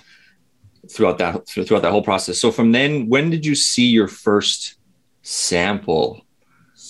throughout 0.90 1.18
that 1.18 1.48
throughout 1.48 1.82
that 1.82 1.90
whole 1.90 2.04
process. 2.04 2.38
So 2.38 2.52
from 2.52 2.70
then, 2.70 3.08
when 3.08 3.30
did 3.30 3.44
you 3.44 3.56
see 3.56 3.86
your 3.86 4.08
first 4.08 4.76
sample? 5.22 6.24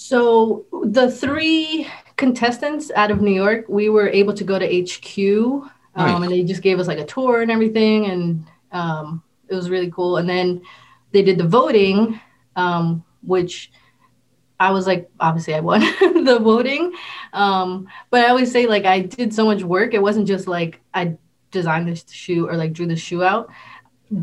So 0.09 0.65
the 0.85 1.11
three 1.11 1.87
contestants 2.17 2.91
out 2.93 3.11
of 3.11 3.21
New 3.21 3.35
York, 3.35 3.67
we 3.69 3.91
were 3.91 4.09
able 4.09 4.33
to 4.33 4.43
go 4.43 4.59
to 4.59 4.65
HQ, 4.67 5.19
um, 5.19 5.71
Nice. 5.97 6.23
and 6.23 6.33
they 6.33 6.45
just 6.45 6.63
gave 6.63 6.81
us 6.81 6.87
like 6.87 6.97
a 6.99 7.05
tour 7.05 7.43
and 7.43 7.51
everything, 7.51 8.07
and 8.07 8.47
um, 8.73 9.23
it 9.51 9.55
was 9.55 9.69
really 9.69 9.91
cool. 9.91 10.17
And 10.17 10.27
then 10.27 10.63
they 11.13 11.23
did 11.23 11.37
the 11.37 11.47
voting, 11.47 12.19
um, 12.57 13.05
which 13.23 13.71
I 14.59 14.71
was 14.71 14.87
like, 14.87 15.11
obviously 15.21 15.53
I 15.55 15.61
won 15.61 15.81
the 16.01 16.39
voting, 16.43 16.95
um, 17.35 17.87
but 18.09 18.25
I 18.25 18.31
always 18.31 18.51
say 18.51 18.67
like 18.67 18.87
I 18.87 19.01
did 19.01 19.35
so 19.35 19.45
much 19.45 19.63
work. 19.63 19.93
It 19.93 20.01
wasn't 20.01 20.27
just 20.27 20.49
like 20.49 20.81
I 20.95 21.19
designed 21.51 21.87
this 21.87 22.07
shoe 22.11 22.49
or 22.49 22.57
like 22.57 22.73
drew 22.73 22.87
the 22.87 22.97
shoe 22.97 23.23
out. 23.23 23.51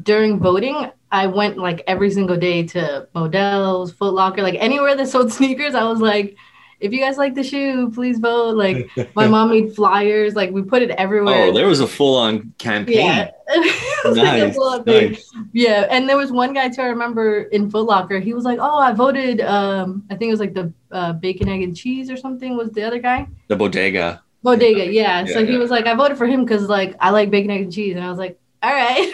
During 0.03 0.39
voting, 0.39 0.89
I 1.11 1.27
went 1.27 1.57
like 1.57 1.83
every 1.87 2.09
single 2.11 2.37
day 2.37 2.63
to 2.67 3.07
Modell's, 3.13 3.91
Foot 3.93 4.13
Locker, 4.13 4.41
like 4.41 4.55
anywhere 4.59 4.95
that 4.95 5.07
sold 5.07 5.31
sneakers. 5.39 5.75
I 5.75 5.83
was 5.83 5.99
like, 6.01 6.35
if 6.79 6.91
you 6.91 6.99
guys 6.99 7.17
like 7.17 7.35
the 7.35 7.43
shoe, 7.43 7.89
please 7.91 8.19
vote. 8.19 8.55
Like 8.55 8.89
my 9.15 9.27
mom 9.27 9.49
made 9.51 9.75
flyers, 9.75 10.35
like 10.35 10.51
we 10.51 10.61
put 10.63 10.81
it 10.81 10.89
everywhere. 10.91 11.45
Oh, 11.45 11.53
there 11.53 11.67
was 11.67 11.79
a 11.79 11.87
full 11.87 12.15
on 12.17 12.53
campaign. 12.57 12.97
yeah. 12.97 13.31
It 14.05 14.09
was 14.09 14.17
like 14.17 14.25
Nice, 14.39 14.55
full-on 14.55 14.83
thing. 14.83 15.11
nice. 15.13 15.31
Yeah, 15.51 15.87
and 15.89 16.07
there 16.09 16.17
was 16.17 16.31
one 16.31 16.53
guy 16.53 16.69
too. 16.69 16.81
I 16.81 16.85
remember 16.87 17.43
in 17.43 17.69
Foot 17.71 17.85
Locker. 17.85 18.19
He 18.19 18.33
was 18.35 18.43
like, 18.43 18.59
"Oh, 18.61 18.77
I 18.77 18.91
voted. 18.91 19.41
Um, 19.41 20.03
I 20.11 20.15
think 20.15 20.29
it 20.29 20.31
was 20.31 20.39
like 20.39 20.53
the 20.53 20.71
uh, 20.91 21.13
bacon, 21.13 21.47
egg, 21.49 21.61
and 21.63 21.75
cheese 21.75 22.09
or 22.11 22.17
something." 22.17 22.55
Was 22.57 22.71
the 22.71 22.83
other 22.83 22.99
guy 22.99 23.27
The 23.47 23.55
bodega. 23.55 24.21
Bodega? 24.43 24.91
Yeah. 24.91 25.25
so 25.25 25.39
Yeah, 25.39 25.45
he 25.51 25.57
was 25.57 25.71
like, 25.71 25.87
"I 25.87 25.95
voted 25.95 26.17
for 26.19 26.27
him 26.27 26.43
because 26.43 26.67
like 26.69 26.95
I 26.99 27.09
like 27.11 27.31
bacon, 27.31 27.49
egg, 27.51 27.61
and 27.61 27.73
cheese," 27.73 27.95
and 27.95 28.03
I 28.05 28.09
was 28.09 28.19
like, 28.19 28.37
"All 28.61 28.71
right." 28.73 29.11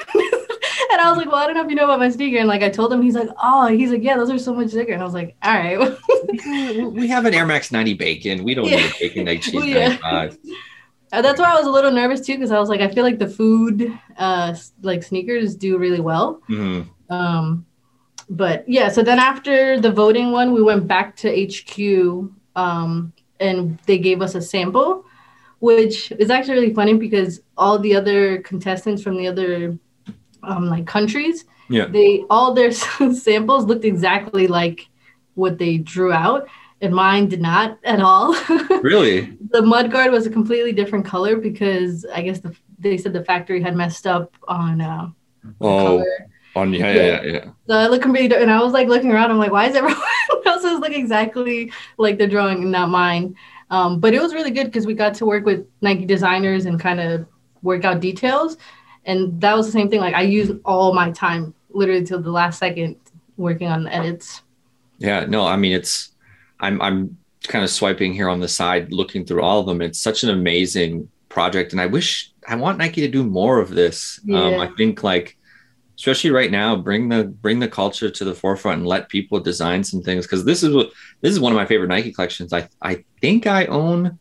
And 0.92 1.02
I 1.02 1.10
was 1.10 1.18
like, 1.18 1.28
"Well, 1.28 1.38
I 1.42 1.46
don't 1.48 1.56
know 1.56 1.64
if 1.64 1.70
you 1.70 1.76
know 1.76 1.86
about 1.86 2.00
my 2.00 2.10
sneaker." 2.10 2.38
And 2.38 2.48
like 2.48 2.62
I 2.64 2.70
told 2.70 2.92
him, 2.94 3.02
he's 3.02 3.16
like, 3.16 3.30
"Oh, 3.42 3.68
he's 3.68 3.92
like, 3.92 4.04
yeah, 4.04 4.18
those 4.18 4.30
are 4.30 4.40
so 4.40 4.54
much 4.54 4.72
bigger." 4.74 4.94
And 4.94 5.02
I 5.02 5.06
was 5.06 5.14
like, 5.14 5.36
"All 5.44 5.54
right." 5.54 5.98
We 6.94 7.08
have 7.08 7.26
an 7.26 7.34
Air 7.34 7.46
Max 7.46 7.72
90 7.72 7.94
bacon. 7.96 8.44
We 8.44 8.54
don't 8.54 8.66
Yeah. 8.68 8.78
need 8.78 8.86
a 8.86 8.94
bacon 9.00 9.28
egg 9.28 9.42
cheese 9.46 9.54
Well, 9.56 9.66
yeah. 9.66 9.90
95. 9.90 10.38
That's 11.12 11.40
why 11.40 11.52
I 11.52 11.56
was 11.58 11.68
a 11.68 11.70
little 11.72 11.92
nervous 11.92 12.22
too, 12.22 12.36
because 12.36 12.52
I 12.52 12.60
was 12.60 12.70
like, 12.70 12.80
I 12.80 12.88
feel 12.88 13.04
like 13.04 13.20
the 13.20 13.28
food, 13.28 13.92
uh, 14.18 14.56
like 14.82 15.04
sneakers, 15.04 15.56
do 15.56 15.78
really 15.78 16.00
well. 16.00 16.42
Mhm. 16.50 16.88
Um, 17.10 17.66
but 18.30 18.64
yeah, 18.68 18.88
so 18.88 19.04
then 19.04 19.20
after 19.20 19.78
the 19.80 19.92
voting 19.92 20.32
one, 20.32 20.54
we 20.54 20.64
went 20.64 20.88
back 20.88 21.18
to 21.18 21.28
HQ 21.48 22.32
um, 22.56 23.12
and 23.42 23.78
they 23.88 23.98
gave 23.98 24.22
us 24.22 24.36
a 24.36 24.42
sample, 24.42 25.04
which 25.60 26.12
is 26.14 26.30
actually 26.30 26.54
really 26.54 26.74
funny 26.74 26.94
because 26.94 27.42
all 27.58 27.78
the 27.78 27.94
other 27.94 28.42
contestants 28.44 29.04
from 29.04 29.18
the 29.18 29.28
other 29.28 29.78
um, 30.44 30.68
like 30.68 30.86
countries, 30.88 31.46
Yeah. 31.70 31.86
they 31.88 32.24
all 32.30 32.54
their 32.54 32.72
samples 33.14 33.66
looked 33.66 33.86
exactly 33.86 34.48
like 34.48 34.88
what 35.36 35.58
they 35.58 35.78
drew 35.78 36.12
out, 36.12 36.48
and 36.82 36.94
mine 36.94 37.28
did 37.30 37.42
not 37.42 37.78
at 37.84 38.02
all. 38.02 38.36
Really? 38.82 39.38
the 39.52 39.62
mud 39.62 39.92
guard 39.92 40.12
was 40.12 40.26
a 40.26 40.30
completely 40.32 40.72
different 40.72 41.06
color 41.06 41.36
because 41.38 42.06
I 42.06 42.22
guess 42.24 42.40
the, 42.40 42.56
they 42.80 42.98
said 42.98 43.14
the 43.14 43.24
factory 43.24 43.62
had 43.62 43.76
messed 43.76 44.08
up 44.08 44.36
on 44.48 44.82
uh, 44.82 45.10
Oh, 45.62 46.04
on 46.56 46.74
yeah, 46.74 46.94
yeah, 46.94 47.06
yeah, 47.06 47.22
yeah. 47.24 47.46
So 47.68 47.76
I 47.76 47.88
look 47.88 48.02
completely, 48.02 48.38
and 48.38 48.52
I 48.52 48.62
was 48.62 48.74
like 48.74 48.88
looking 48.88 49.12
around. 49.12 49.32
I'm 49.32 49.38
like, 49.38 49.52
why 49.52 49.68
is 49.68 49.76
everyone 49.76 50.02
else's 50.46 50.80
look 50.80 50.92
exactly 50.94 51.72
like 51.98 52.18
the 52.18 52.28
drawing 52.28 52.64
and 52.64 52.72
not 52.72 52.90
mine? 52.90 53.36
Um, 53.70 54.00
but 54.00 54.14
it 54.14 54.22
was 54.22 54.34
really 54.34 54.52
good 54.52 54.66
because 54.66 54.86
we 54.86 54.94
got 54.94 55.14
to 55.16 55.26
work 55.26 55.46
with 55.46 55.66
Nike 55.82 56.06
designers 56.06 56.66
and 56.66 56.80
kind 56.80 57.00
of 57.00 57.26
work 57.62 57.86
out 57.86 58.02
details. 58.02 58.58
And 59.06 59.40
that 59.42 59.56
was 59.56 59.66
the 59.66 59.72
same 59.72 59.90
thing. 59.90 60.00
Like 60.00 60.16
I 60.16 60.22
used 60.22 60.54
all 60.66 60.94
my 60.94 61.12
time, 61.12 61.54
literally 61.70 62.06
till 62.06 62.22
the 62.22 62.32
last 62.32 62.60
second, 62.60 62.98
working 63.38 63.68
on 63.68 63.84
the 63.84 63.94
edits. 63.94 64.44
Yeah, 65.00 65.26
no, 65.26 65.46
I 65.46 65.56
mean 65.56 65.74
it's, 65.74 66.12
I'm 66.60 66.82
I'm 66.82 67.18
kind 67.48 67.64
of 67.64 67.72
swiping 67.72 68.14
here 68.14 68.30
on 68.30 68.40
the 68.40 68.48
side, 68.48 68.92
looking 68.92 69.26
through 69.26 69.42
all 69.42 69.60
of 69.60 69.66
them. 69.66 69.82
It's 69.82 70.00
such 70.00 70.24
an 70.24 70.30
amazing 70.30 71.10
project, 71.30 71.72
and 71.72 71.82
I 71.82 71.88
wish 71.88 72.32
I 72.48 72.56
want 72.56 72.78
Nike 72.78 73.02
to 73.02 73.08
do 73.08 73.24
more 73.24 73.60
of 73.60 73.70
this. 73.72 74.20
Yeah. 74.24 74.44
Um, 74.44 74.60
I 74.60 74.68
think 74.78 75.04
like 75.04 75.38
especially 76.02 76.32
right 76.32 76.50
now 76.50 76.76
bring 76.76 77.10
the 77.10 77.26
bring 77.26 77.60
the 77.60 77.68
culture 77.68 78.10
to 78.10 78.26
the 78.26 78.34
forefront 78.34 78.80
and 78.80 78.88
let 78.88 79.08
people 79.10 79.40
design 79.40 79.84
some 79.84 80.02
things 80.02 80.26
because 80.26 80.44
this 80.44 80.64
is 80.64 80.74
what 80.74 80.90
this 81.22 81.32
is 81.32 81.40
one 81.40 81.52
of 81.52 81.56
my 81.56 81.66
favorite 81.66 81.90
nike 81.90 82.12
collections 82.12 82.52
i 82.52 82.68
i 82.82 83.04
think 83.22 83.46
i 83.46 83.66
own 83.66 84.18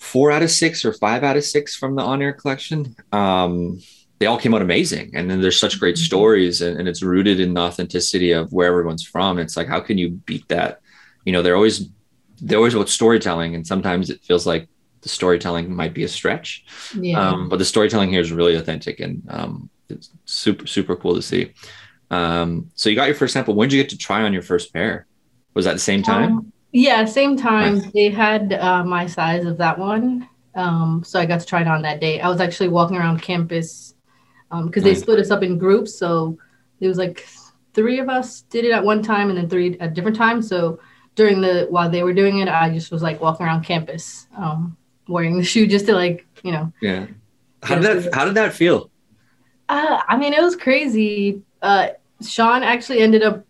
four 0.00 0.30
out 0.30 0.42
of 0.42 0.50
six 0.50 0.84
or 0.84 0.92
five 0.92 1.22
out 1.22 1.36
of 1.36 1.44
six 1.44 1.76
from 1.76 1.94
the 1.94 2.02
on 2.02 2.20
air 2.22 2.32
collection 2.32 2.96
um 3.12 3.80
they 4.18 4.26
all 4.26 4.38
came 4.38 4.54
out 4.54 4.62
amazing 4.62 5.10
and 5.14 5.30
then 5.30 5.40
there's 5.40 5.60
such 5.60 5.78
great 5.78 5.94
mm-hmm. 5.94 6.04
stories 6.04 6.62
and, 6.62 6.78
and 6.78 6.88
it's 6.88 7.02
rooted 7.02 7.38
in 7.38 7.54
the 7.54 7.60
authenticity 7.60 8.32
of 8.32 8.52
where 8.52 8.68
everyone's 8.68 9.04
from 9.04 9.38
it's 9.38 9.56
like 9.56 9.68
how 9.68 9.80
can 9.80 9.98
you 9.98 10.10
beat 10.10 10.46
that 10.48 10.80
you 11.24 11.32
know 11.32 11.42
they're 11.42 11.56
always 11.56 11.88
they're 12.40 12.58
always 12.58 12.74
about 12.74 12.88
storytelling 12.88 13.54
and 13.54 13.66
sometimes 13.66 14.10
it 14.10 14.22
feels 14.24 14.46
like 14.46 14.68
the 15.02 15.08
storytelling 15.08 15.74
might 15.74 15.94
be 15.94 16.04
a 16.04 16.08
stretch 16.08 16.64
yeah. 16.98 17.18
um, 17.18 17.48
but 17.48 17.58
the 17.58 17.64
storytelling 17.64 18.10
here 18.10 18.20
is 18.20 18.32
really 18.32 18.56
authentic 18.56 19.00
and 19.00 19.22
um, 19.28 19.70
it's 19.90 20.10
super 20.24 20.66
super 20.66 20.96
cool 20.96 21.14
to 21.14 21.22
see. 21.22 21.52
Um, 22.10 22.70
so 22.74 22.88
you 22.90 22.96
got 22.96 23.06
your 23.06 23.14
first 23.14 23.32
sample. 23.32 23.54
When 23.54 23.68
did 23.68 23.76
you 23.76 23.82
get 23.82 23.90
to 23.90 23.98
try 23.98 24.22
on 24.22 24.32
your 24.32 24.42
first 24.42 24.72
pair? 24.72 25.06
Was 25.54 25.64
that 25.64 25.74
the 25.74 25.78
same 25.78 26.02
time? 26.02 26.49
Yeah, 26.72 27.04
same 27.04 27.36
time. 27.36 27.78
Nice. 27.78 27.92
They 27.92 28.10
had 28.10 28.52
uh, 28.52 28.84
my 28.84 29.06
size 29.06 29.44
of 29.44 29.56
that 29.58 29.78
one, 29.78 30.28
um, 30.54 31.02
so 31.04 31.18
I 31.18 31.26
got 31.26 31.40
to 31.40 31.46
try 31.46 31.62
it 31.62 31.68
on 31.68 31.82
that 31.82 32.00
day. 32.00 32.20
I 32.20 32.28
was 32.28 32.40
actually 32.40 32.68
walking 32.68 32.96
around 32.96 33.22
campus 33.22 33.94
because 34.48 34.62
um, 34.62 34.70
nice. 34.74 34.82
they 34.82 34.94
split 34.94 35.18
us 35.18 35.30
up 35.30 35.42
in 35.42 35.58
groups. 35.58 35.94
So 35.94 36.38
it 36.80 36.86
was 36.86 36.98
like 36.98 37.26
three 37.74 37.98
of 37.98 38.08
us 38.08 38.42
did 38.42 38.64
it 38.64 38.70
at 38.70 38.84
one 38.84 39.02
time, 39.02 39.30
and 39.30 39.38
then 39.38 39.48
three 39.48 39.78
at 39.80 39.94
different 39.94 40.16
times. 40.16 40.48
So 40.48 40.80
during 41.16 41.40
the 41.40 41.66
while 41.70 41.90
they 41.90 42.02
were 42.02 42.14
doing 42.14 42.38
it, 42.38 42.48
I 42.48 42.70
just 42.70 42.92
was 42.92 43.02
like 43.02 43.20
walking 43.20 43.46
around 43.46 43.64
campus, 43.64 44.28
um, 44.36 44.76
wearing 45.08 45.36
the 45.36 45.44
shoe 45.52 45.66
just 45.66 45.86
to 45.86 45.94
like 45.94 46.26
you 46.44 46.52
know. 46.52 46.72
Yeah. 46.80 47.06
How 47.62 47.74
did 47.74 47.84
that 48.04 48.14
How 48.14 48.24
did 48.24 48.34
that 48.34 48.54
feel? 48.54 48.90
Uh, 49.68 50.00
I 50.08 50.16
mean, 50.16 50.32
it 50.34 50.42
was 50.42 50.56
crazy. 50.56 51.42
Uh, 51.62 51.88
Sean 52.26 52.62
actually 52.62 53.00
ended 53.00 53.22
up 53.22 53.44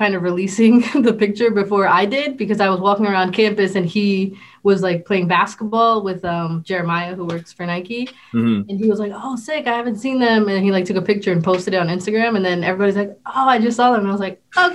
kind 0.00 0.14
of 0.14 0.22
releasing 0.22 0.80
the 1.02 1.12
picture 1.12 1.50
before 1.50 1.86
I 1.86 2.06
did 2.06 2.38
because 2.38 2.58
I 2.58 2.70
was 2.70 2.80
walking 2.80 3.04
around 3.04 3.32
campus 3.32 3.74
and 3.74 3.84
he 3.84 4.34
was 4.62 4.80
like 4.82 5.04
playing 5.04 5.28
basketball 5.28 6.02
with 6.02 6.24
um, 6.24 6.62
Jeremiah, 6.62 7.14
who 7.14 7.26
works 7.26 7.52
for 7.52 7.66
Nike. 7.66 8.06
Mm-hmm. 8.32 8.70
And 8.70 8.80
he 8.80 8.88
was 8.88 8.98
like, 8.98 9.12
Oh, 9.14 9.36
sick. 9.36 9.66
I 9.66 9.76
haven't 9.76 9.96
seen 9.96 10.18
them. 10.18 10.48
And 10.48 10.64
he 10.64 10.72
like 10.72 10.86
took 10.86 10.96
a 10.96 11.02
picture 11.02 11.32
and 11.32 11.44
posted 11.44 11.74
it 11.74 11.76
on 11.76 11.88
Instagram. 11.88 12.34
And 12.34 12.42
then 12.42 12.64
everybody's 12.64 12.96
like, 12.96 13.10
Oh, 13.26 13.46
I 13.46 13.58
just 13.58 13.76
saw 13.76 13.92
them. 13.92 14.00
And 14.00 14.08
I 14.08 14.12
was 14.12 14.20
like, 14.22 14.42
Oh, 14.56 14.70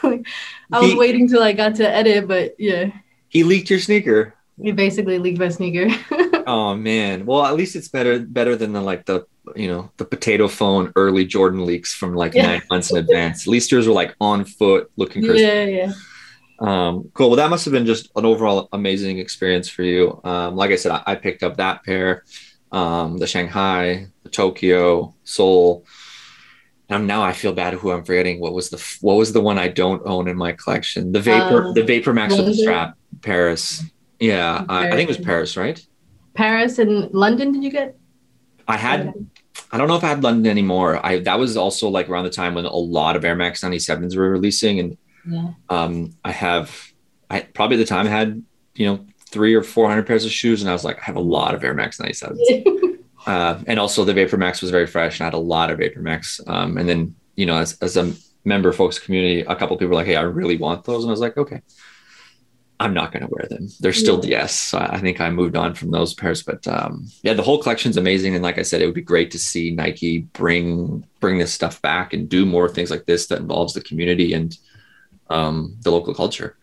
cool. 0.00 0.10
like, 0.10 0.26
I 0.72 0.80
was 0.80 0.92
he, 0.92 0.98
waiting 0.98 1.28
till 1.28 1.42
I 1.42 1.52
got 1.52 1.74
to 1.74 1.86
edit, 1.86 2.26
but 2.26 2.54
yeah. 2.58 2.90
He 3.28 3.44
leaked 3.44 3.68
your 3.68 3.78
sneaker. 3.78 4.34
He 4.62 4.72
basically 4.72 5.18
leaked 5.18 5.38
my 5.38 5.50
sneaker. 5.50 5.94
oh 6.46 6.74
man. 6.76 7.26
Well, 7.26 7.44
at 7.44 7.56
least 7.56 7.76
it's 7.76 7.88
better 7.88 8.20
better 8.20 8.56
than 8.56 8.72
the 8.72 8.80
like 8.80 9.04
the 9.04 9.26
you 9.56 9.68
know 9.68 9.90
the 9.96 10.04
potato 10.04 10.48
phone 10.48 10.92
early 10.96 11.24
Jordan 11.24 11.66
leaks 11.66 11.92
from 11.94 12.14
like 12.14 12.34
yeah. 12.34 12.46
nine 12.46 12.62
months 12.70 12.90
in 12.90 12.98
advance. 12.98 13.46
At 13.46 13.50
least 13.50 13.72
yours 13.72 13.86
were 13.86 13.94
like 13.94 14.14
on 14.20 14.44
foot, 14.44 14.90
looking 14.96 15.24
crisp. 15.24 15.42
Yeah, 15.42 15.64
yeah. 15.64 15.92
Um, 16.60 17.10
cool. 17.14 17.28
Well, 17.28 17.36
that 17.36 17.50
must 17.50 17.64
have 17.64 17.72
been 17.72 17.86
just 17.86 18.10
an 18.14 18.24
overall 18.24 18.68
amazing 18.72 19.18
experience 19.18 19.68
for 19.68 19.82
you. 19.82 20.20
Um, 20.22 20.54
like 20.54 20.70
I 20.70 20.76
said, 20.76 20.92
I, 20.92 21.02
I 21.06 21.14
picked 21.16 21.42
up 21.42 21.56
that 21.56 21.84
pair, 21.84 22.24
um, 22.70 23.18
the 23.18 23.26
Shanghai, 23.26 24.06
the 24.22 24.28
Tokyo, 24.28 25.14
Seoul. 25.24 25.84
And 26.88 27.06
now 27.06 27.22
I 27.22 27.32
feel 27.32 27.52
bad 27.52 27.74
who 27.74 27.90
I'm 27.90 28.04
forgetting. 28.04 28.38
What 28.38 28.52
was 28.52 28.70
the 28.70 28.98
what 29.00 29.14
was 29.14 29.32
the 29.32 29.40
one 29.40 29.58
I 29.58 29.68
don't 29.68 30.02
own 30.04 30.28
in 30.28 30.36
my 30.36 30.52
collection? 30.52 31.10
The 31.10 31.20
Vapor, 31.20 31.68
um, 31.68 31.74
the 31.74 31.82
Vapor 31.82 32.12
Max 32.12 32.36
with 32.36 32.46
the 32.46 32.54
strap, 32.54 32.96
Paris. 33.22 33.82
Yeah, 34.20 34.64
I, 34.68 34.88
I 34.88 34.90
think 34.90 35.08
it 35.10 35.16
was 35.16 35.24
Paris, 35.24 35.56
right? 35.56 35.84
Paris 36.34 36.78
and 36.78 37.10
London. 37.12 37.52
Did 37.52 37.64
you 37.64 37.70
get? 37.70 37.96
I 38.68 38.76
had 38.76 39.12
I 39.70 39.78
don't 39.78 39.88
know 39.88 39.96
if 39.96 40.04
I 40.04 40.08
had 40.08 40.22
London 40.22 40.50
anymore. 40.50 41.04
I 41.04 41.20
that 41.20 41.38
was 41.38 41.56
also 41.56 41.88
like 41.88 42.08
around 42.08 42.24
the 42.24 42.30
time 42.30 42.54
when 42.54 42.64
a 42.64 42.74
lot 42.74 43.16
of 43.16 43.24
Air 43.24 43.34
Max 43.34 43.62
97s 43.62 44.16
were 44.16 44.30
releasing. 44.30 44.80
And 44.80 44.98
yeah. 45.26 45.48
um 45.68 46.10
I 46.24 46.32
have 46.32 46.92
I 47.30 47.40
probably 47.40 47.76
at 47.76 47.80
the 47.80 47.86
time 47.86 48.06
had, 48.06 48.42
you 48.74 48.86
know, 48.86 49.06
three 49.26 49.54
or 49.54 49.62
four 49.62 49.88
hundred 49.88 50.06
pairs 50.06 50.24
of 50.24 50.30
shoes, 50.30 50.60
and 50.60 50.68
I 50.68 50.74
was 50.74 50.84
like, 50.84 50.98
I 50.98 51.04
have 51.04 51.16
a 51.16 51.20
lot 51.20 51.54
of 51.54 51.64
Air 51.64 51.72
Max 51.72 51.98
97s. 51.98 52.98
uh, 53.26 53.58
and 53.66 53.80
also 53.80 54.04
the 54.04 54.12
Vapor 54.12 54.36
Max 54.36 54.60
was 54.60 54.70
very 54.70 54.86
fresh, 54.86 55.18
and 55.18 55.22
I 55.22 55.26
had 55.26 55.34
a 55.34 55.38
lot 55.38 55.70
of 55.70 55.78
Vapor 55.78 56.02
Max. 56.02 56.40
Um, 56.46 56.76
and 56.76 56.86
then, 56.86 57.14
you 57.36 57.46
know, 57.46 57.56
as 57.56 57.78
as 57.80 57.96
a 57.96 58.12
member 58.44 58.68
of 58.68 58.76
folks 58.76 58.98
community, 58.98 59.40
a 59.40 59.56
couple 59.56 59.76
people 59.76 59.90
were 59.90 59.94
like, 59.94 60.06
Hey, 60.06 60.16
I 60.16 60.22
really 60.22 60.56
want 60.56 60.84
those. 60.84 61.04
And 61.04 61.10
I 61.10 61.12
was 61.12 61.20
like, 61.20 61.36
okay. 61.36 61.62
I'm 62.82 62.94
not 62.94 63.12
going 63.12 63.24
to 63.24 63.30
wear 63.30 63.46
them. 63.48 63.68
They're 63.80 63.92
still 63.92 64.16
yeah. 64.24 64.40
DS. 64.40 64.54
So 64.58 64.78
I 64.78 64.98
think 64.98 65.20
I 65.20 65.30
moved 65.30 65.56
on 65.56 65.74
from 65.74 65.92
those 65.92 66.14
pairs, 66.14 66.42
but 66.42 66.66
um, 66.66 67.06
yeah, 67.22 67.32
the 67.32 67.42
whole 67.42 67.62
collection's 67.62 67.96
amazing. 67.96 68.34
And 68.34 68.42
like 68.42 68.58
I 68.58 68.62
said, 68.62 68.82
it 68.82 68.86
would 68.86 68.94
be 68.94 69.02
great 69.02 69.30
to 69.30 69.38
see 69.38 69.70
Nike 69.70 70.20
bring 70.32 71.06
bring 71.20 71.38
this 71.38 71.54
stuff 71.54 71.80
back 71.80 72.12
and 72.12 72.28
do 72.28 72.44
more 72.44 72.68
things 72.68 72.90
like 72.90 73.06
this 73.06 73.28
that 73.28 73.38
involves 73.38 73.74
the 73.74 73.82
community 73.82 74.32
and 74.32 74.58
um, 75.30 75.76
the 75.82 75.92
local 75.92 76.12
culture. 76.12 76.56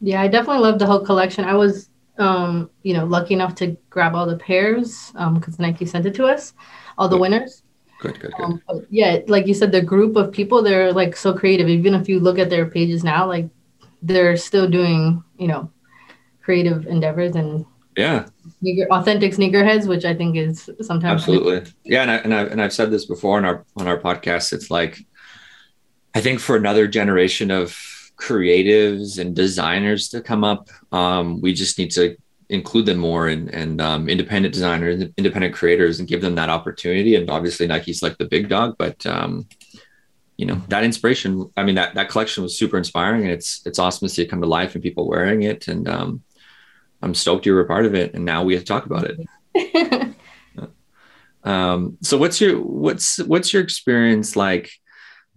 Yeah, 0.00 0.20
I 0.20 0.28
definitely 0.28 0.62
love 0.62 0.78
the 0.78 0.86
whole 0.86 1.04
collection. 1.04 1.44
I 1.44 1.54
was, 1.54 1.88
um, 2.18 2.68
you 2.82 2.92
know, 2.92 3.04
lucky 3.04 3.34
enough 3.34 3.54
to 3.56 3.76
grab 3.90 4.14
all 4.14 4.26
the 4.26 4.36
pairs 4.36 5.12
because 5.12 5.58
um, 5.58 5.62
Nike 5.62 5.86
sent 5.86 6.06
it 6.06 6.14
to 6.16 6.26
us, 6.26 6.54
all 6.98 7.08
the 7.08 7.16
good. 7.16 7.22
winners. 7.22 7.62
Good, 8.00 8.20
good, 8.20 8.32
good. 8.36 8.44
Um, 8.44 8.86
yeah, 8.90 9.20
like 9.28 9.46
you 9.46 9.54
said, 9.54 9.70
the 9.70 9.80
group 9.80 10.16
of 10.16 10.32
people, 10.32 10.60
they're 10.62 10.92
like 10.92 11.16
so 11.16 11.32
creative. 11.32 11.68
Even 11.68 11.94
if 11.94 12.08
you 12.08 12.18
look 12.18 12.38
at 12.38 12.50
their 12.50 12.66
pages 12.66 13.04
now, 13.04 13.26
like 13.26 13.48
they're 14.04 14.36
still 14.36 14.68
doing, 14.68 15.24
you 15.38 15.48
know, 15.48 15.70
creative 16.42 16.86
endeavors 16.86 17.34
and 17.34 17.64
yeah, 17.96 18.26
sneaker, 18.60 18.86
authentic 18.90 19.32
sneakerheads, 19.32 19.86
which 19.86 20.04
I 20.04 20.14
think 20.14 20.36
is 20.36 20.68
sometimes 20.82 21.22
absolutely 21.22 21.72
yeah. 21.84 22.02
And 22.02 22.10
I, 22.10 22.16
and 22.16 22.34
I 22.34 22.42
and 22.42 22.62
I've 22.62 22.72
said 22.72 22.90
this 22.90 23.06
before 23.06 23.38
on 23.38 23.44
our 23.44 23.64
on 23.76 23.86
our 23.86 23.98
podcast. 23.98 24.52
It's 24.52 24.70
like 24.70 24.98
I 26.14 26.20
think 26.20 26.40
for 26.40 26.56
another 26.56 26.86
generation 26.86 27.50
of 27.50 27.76
creatives 28.16 29.18
and 29.18 29.34
designers 29.34 30.08
to 30.08 30.20
come 30.20 30.44
up, 30.44 30.68
um, 30.92 31.40
we 31.40 31.52
just 31.52 31.78
need 31.78 31.90
to 31.92 32.16
include 32.50 32.86
them 32.86 32.98
more 32.98 33.28
and 33.28 33.48
and 33.54 33.80
um, 33.80 34.08
independent 34.08 34.52
designers, 34.52 35.04
independent 35.16 35.54
creators, 35.54 35.98
and 35.98 36.08
give 36.08 36.20
them 36.20 36.34
that 36.34 36.50
opportunity. 36.50 37.14
And 37.14 37.30
obviously, 37.30 37.66
Nike's 37.66 38.02
like 38.02 38.18
the 38.18 38.26
big 38.26 38.48
dog, 38.48 38.74
but 38.76 39.06
um, 39.06 39.48
you 40.36 40.46
know 40.46 40.60
that 40.68 40.84
inspiration 40.84 41.50
i 41.56 41.62
mean 41.62 41.76
that 41.76 41.94
that 41.94 42.08
collection 42.08 42.42
was 42.42 42.58
super 42.58 42.76
inspiring 42.76 43.22
and 43.22 43.30
it's 43.30 43.64
it's 43.66 43.78
awesome 43.78 44.08
to 44.08 44.12
see 44.12 44.22
it 44.22 44.30
come 44.30 44.40
to 44.40 44.46
life 44.46 44.74
and 44.74 44.82
people 44.82 45.08
wearing 45.08 45.42
it 45.42 45.68
and 45.68 45.88
um, 45.88 46.22
i'm 47.02 47.14
stoked 47.14 47.46
you 47.46 47.54
were 47.54 47.60
a 47.60 47.66
part 47.66 47.86
of 47.86 47.94
it 47.94 48.14
and 48.14 48.24
now 48.24 48.42
we 48.42 48.54
have 48.54 48.62
to 48.62 48.68
talk 48.68 48.86
about 48.86 49.04
it. 49.04 50.14
Um, 51.44 51.98
so 52.00 52.16
what's 52.16 52.40
your 52.40 52.58
what's 52.58 53.18
what's 53.18 53.52
your 53.52 53.62
experience 53.62 54.34
like 54.34 54.70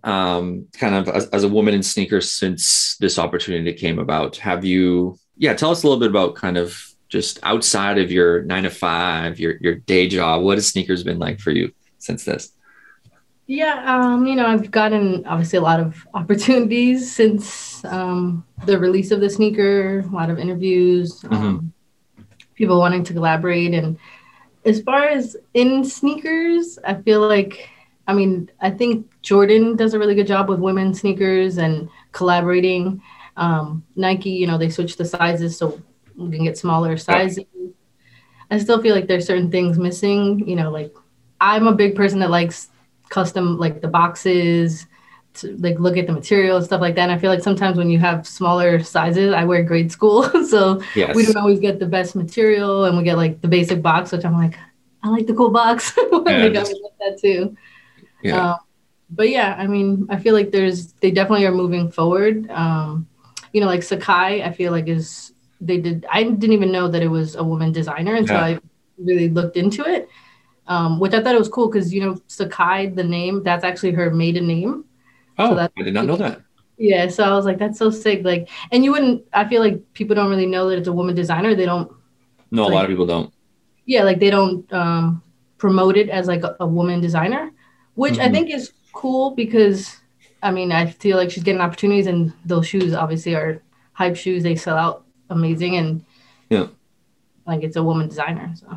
um, 0.03 0.67
kind 0.73 0.95
of 0.95 1.09
as, 1.09 1.27
as 1.29 1.43
a 1.43 1.49
woman 1.49 1.73
in 1.73 1.83
sneakers 1.83 2.31
since 2.31 2.95
this 2.99 3.19
opportunity 3.19 3.73
came 3.73 3.99
about? 3.99 4.37
Have 4.37 4.63
you 4.63 5.19
yeah 5.35 5.53
tell 5.53 5.71
us 5.71 5.83
a 5.83 5.87
little 5.87 5.99
bit 5.99 6.09
about 6.09 6.35
kind 6.35 6.57
of 6.57 6.81
just 7.09 7.39
outside 7.43 7.97
of 7.97 8.11
your 8.11 8.43
nine 8.43 8.63
to 8.63 8.69
five 8.69 9.39
your 9.39 9.55
your 9.61 9.75
day 9.75 10.07
job 10.07 10.43
what 10.43 10.57
has 10.57 10.67
sneakers 10.67 11.03
been 11.03 11.19
like 11.19 11.39
for 11.39 11.51
you 11.51 11.71
since 11.99 12.25
this 12.25 12.51
yeah, 13.47 13.83
um, 13.85 14.27
you 14.27 14.35
know, 14.35 14.45
I've 14.45 14.69
gotten 14.71 15.25
obviously 15.25 15.57
a 15.57 15.61
lot 15.61 15.79
of 15.79 16.05
opportunities 16.13 17.09
since 17.11 17.83
um, 17.85 18.45
the 18.65 18.77
release 18.77 19.11
of 19.11 19.21
the 19.21 19.29
sneaker, 19.29 19.99
a 19.99 20.15
lot 20.15 20.29
of 20.29 20.37
interviews, 20.37 21.21
mm-hmm. 21.21 21.33
um, 21.33 21.73
people 22.55 22.77
wanting 22.77 23.05
to 23.05 23.13
collaborate. 23.13 23.73
And 23.73 23.97
as 24.65 24.81
far 24.81 25.05
as 25.05 25.37
in 25.53 25.85
sneakers, 25.85 26.77
I 26.85 26.95
feel 26.95 27.21
like, 27.21 27.69
I 28.05 28.13
mean, 28.13 28.51
I 28.59 28.69
think 28.69 29.09
Jordan 29.21 29.77
does 29.77 29.93
a 29.93 29.99
really 29.99 30.15
good 30.15 30.27
job 30.27 30.49
with 30.49 30.59
women's 30.59 30.99
sneakers 30.99 31.57
and 31.57 31.89
collaborating. 32.11 33.01
Um, 33.37 33.81
Nike, 33.95 34.31
you 34.31 34.47
know, 34.47 34.57
they 34.57 34.69
switch 34.69 34.97
the 34.97 35.05
sizes 35.05 35.57
so 35.57 35.81
we 36.17 36.35
can 36.35 36.43
get 36.43 36.57
smaller 36.57 36.97
sizes. 36.97 37.45
I 38.51 38.57
still 38.57 38.81
feel 38.81 38.95
like 38.95 39.07
there's 39.07 39.25
certain 39.25 39.51
things 39.51 39.77
missing, 39.77 40.45
you 40.47 40.55
know, 40.57 40.69
like 40.69 40.93
I'm 41.39 41.67
a 41.67 41.75
big 41.75 41.95
person 41.95 42.19
that 42.19 42.29
likes 42.29 42.69
custom 43.09 43.57
like 43.57 43.81
the 43.81 43.87
boxes 43.87 44.85
to 45.35 45.55
like 45.57 45.79
look 45.79 45.97
at 45.97 46.07
the 46.07 46.13
material 46.13 46.57
and 46.57 46.65
stuff 46.65 46.81
like 46.81 46.95
that. 46.95 47.03
And 47.03 47.11
I 47.11 47.17
feel 47.17 47.29
like 47.29 47.43
sometimes 47.43 47.77
when 47.77 47.89
you 47.89 47.99
have 47.99 48.27
smaller 48.27 48.81
sizes, 48.81 49.33
I 49.33 49.43
wear 49.45 49.63
grade 49.63 49.91
school, 49.91 50.23
so 50.47 50.81
yes. 50.95 51.15
we 51.15 51.25
don't 51.25 51.37
always 51.37 51.59
get 51.59 51.79
the 51.79 51.85
best 51.85 52.15
material, 52.15 52.85
and 52.85 52.97
we 52.97 53.03
get 53.03 53.17
like 53.17 53.41
the 53.41 53.47
basic 53.47 53.81
box, 53.81 54.11
which 54.11 54.25
I'm 54.25 54.33
like, 54.33 54.57
I 55.03 55.09
like 55.09 55.27
the 55.27 55.33
cool 55.33 55.51
box. 55.51 55.93
Yeah, 55.97 56.39
they 56.39 56.49
got 56.49 56.67
me 56.67 56.81
like 56.83 56.97
that 56.99 57.19
too. 57.21 57.55
Yeah. 58.21 58.51
Um, 58.51 58.57
but 59.09 59.29
yeah, 59.29 59.55
I 59.57 59.67
mean, 59.67 60.07
I 60.09 60.17
feel 60.19 60.33
like 60.33 60.51
there's 60.51 60.91
they 60.93 61.11
definitely 61.11 61.45
are 61.45 61.53
moving 61.53 61.89
forward. 61.89 62.49
Um, 62.51 63.07
you 63.53 63.61
know, 63.61 63.67
like 63.67 63.81
Sacai, 63.81 64.45
I 64.45 64.51
feel 64.51 64.71
like 64.71 64.87
is 64.87 65.31
they 65.61 65.77
did. 65.77 66.05
I 66.11 66.23
didn't 66.23 66.51
even 66.51 66.71
know 66.71 66.87
that 66.87 67.01
it 67.01 67.07
was 67.07 67.35
a 67.35 67.43
woman 67.43 67.71
designer 67.71 68.15
until 68.15 68.35
Yeah. 68.35 68.45
I 68.45 68.59
really 68.97 69.29
looked 69.29 69.55
into 69.55 69.83
it, 69.83 70.09
um, 70.67 70.99
which 70.99 71.13
I 71.13 71.21
thought 71.23 71.35
it 71.35 71.39
was 71.39 71.49
cool 71.49 71.67
because 71.69 71.93
you 71.93 72.01
know 72.01 72.19
Sakai, 72.27 72.87
the 72.87 73.03
name, 73.03 73.43
that's 73.43 73.63
actually 73.63 73.91
her 73.91 74.11
maiden 74.11 74.47
name. 74.47 74.85
oh, 75.39 75.55
that- 75.55 75.71
I 75.77 75.83
did 75.83 75.93
not 75.93 76.05
know 76.05 76.15
that. 76.17 76.41
Yeah, 76.79 77.07
so 77.07 77.23
I 77.23 77.31
was 77.31 77.45
like, 77.45 77.57
that's 77.57 77.79
so 77.79 77.89
sick. 77.89 78.23
Like, 78.23 78.49
and 78.71 78.83
you 78.83 78.91
wouldn't. 78.91 79.23
I 79.33 79.47
feel 79.47 79.61
like 79.61 79.81
people 79.93 80.15
don't 80.15 80.29
really 80.29 80.45
know 80.45 80.69
that 80.69 80.77
it's 80.77 80.87
a 80.87 80.93
woman 80.93 81.15
designer. 81.15 81.55
They 81.55 81.65
don't. 81.65 81.91
No, 82.51 82.67
a 82.67 82.69
lot 82.69 82.85
of 82.85 82.89
people 82.89 83.07
don't. 83.07 83.33
Yeah, 83.87 84.03
like 84.03 84.19
they 84.19 84.29
don't 84.29 84.71
um, 84.71 85.23
promote 85.57 85.97
it 85.97 86.07
as 86.09 86.27
like 86.27 86.43
a, 86.43 86.55
a 86.59 86.67
woman 86.67 87.01
designer, 87.01 87.49
which 87.95 88.19
I 88.19 88.27
Mhm. 88.27 88.31
think 88.31 88.49
is 88.53 88.73
cool 88.93 89.31
because 89.31 89.97
I 90.43 90.51
mean 90.51 90.71
I 90.71 90.85
feel 90.85 91.17
like 91.17 91.31
she's 91.31 91.43
getting 91.43 91.61
opportunities, 91.61 92.05
and 92.05 92.31
those 92.45 92.67
shoes 92.67 92.93
obviously 92.93 93.33
are 93.33 93.63
hype 93.93 94.15
shoes. 94.15 94.43
They 94.43 94.55
sell 94.55 94.77
out 94.77 95.03
amazing, 95.31 95.77
and 95.77 96.05
Yeah. 96.51 96.67
like 97.47 97.63
it's 97.63 97.75
a 97.75 97.81
woman 97.83 98.07
designer. 98.07 98.53
So 98.55 98.67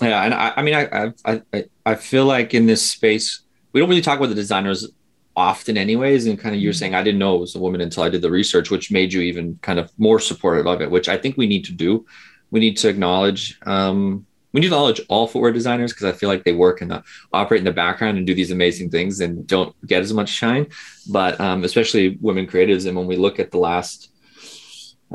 Yeah, 0.00 0.22
and 0.22 0.34
I, 0.34 0.52
I 0.56 0.62
mean, 0.62 0.74
I, 0.74 1.12
I, 1.24 1.64
I, 1.86 1.94
feel 1.94 2.26
like 2.26 2.52
in 2.52 2.66
this 2.66 2.88
space, 2.90 3.40
we 3.72 3.80
don't 3.80 3.88
really 3.88 4.02
talk 4.02 4.18
about 4.18 4.28
the 4.28 4.34
designers 4.34 4.86
often, 5.34 5.78
anyways. 5.78 6.26
And 6.26 6.38
kind 6.38 6.54
of 6.54 6.60
you're 6.60 6.72
Mhm. 6.72 6.78
saying, 6.78 6.94
I 6.94 7.02
didn't 7.02 7.18
know 7.18 7.36
it 7.36 7.40
was 7.40 7.54
a 7.54 7.58
woman 7.58 7.80
until 7.80 8.02
I 8.02 8.10
did 8.10 8.22
the 8.22 8.30
research, 8.30 8.70
which 8.70 8.90
made 8.90 9.12
you 9.12 9.20
even 9.22 9.58
kind 9.62 9.78
of 9.78 9.90
more 9.98 10.20
supportive 10.20 10.66
of 10.66 10.80
it, 10.82 10.90
which 10.90 11.08
I 11.08 11.16
think 11.16 11.36
we 11.36 11.46
need 11.46 11.64
to 11.66 11.72
do. 11.72 12.04
We 12.50 12.60
need 12.60 12.76
to 12.78 12.88
acknowledge, 12.88 13.58
um, 13.66 14.26
we 14.52 14.60
need 14.60 14.68
to 14.68 14.74
acknowledge 14.74 15.00
all 15.08 15.26
footwear 15.26 15.52
designers 15.52 15.92
because 15.92 16.06
I 16.06 16.12
feel 16.12 16.28
like 16.28 16.44
they 16.44 16.52
work 16.52 16.80
and 16.80 17.02
operate 17.32 17.60
in 17.60 17.64
the 17.64 17.72
background 17.72 18.18
and 18.18 18.26
do 18.26 18.34
these 18.34 18.50
amazing 18.50 18.90
things 18.90 19.20
and 19.20 19.46
don't 19.46 19.74
get 19.86 20.02
as 20.02 20.12
much 20.12 20.28
shine. 20.30 20.66
But 21.10 21.40
um, 21.40 21.64
especially 21.64 22.18
women 22.20 22.46
creatives, 22.46 22.86
and 22.86 22.96
when 22.96 23.06
we 23.06 23.16
look 23.16 23.38
at 23.38 23.50
the 23.50 23.58
last 23.58 24.10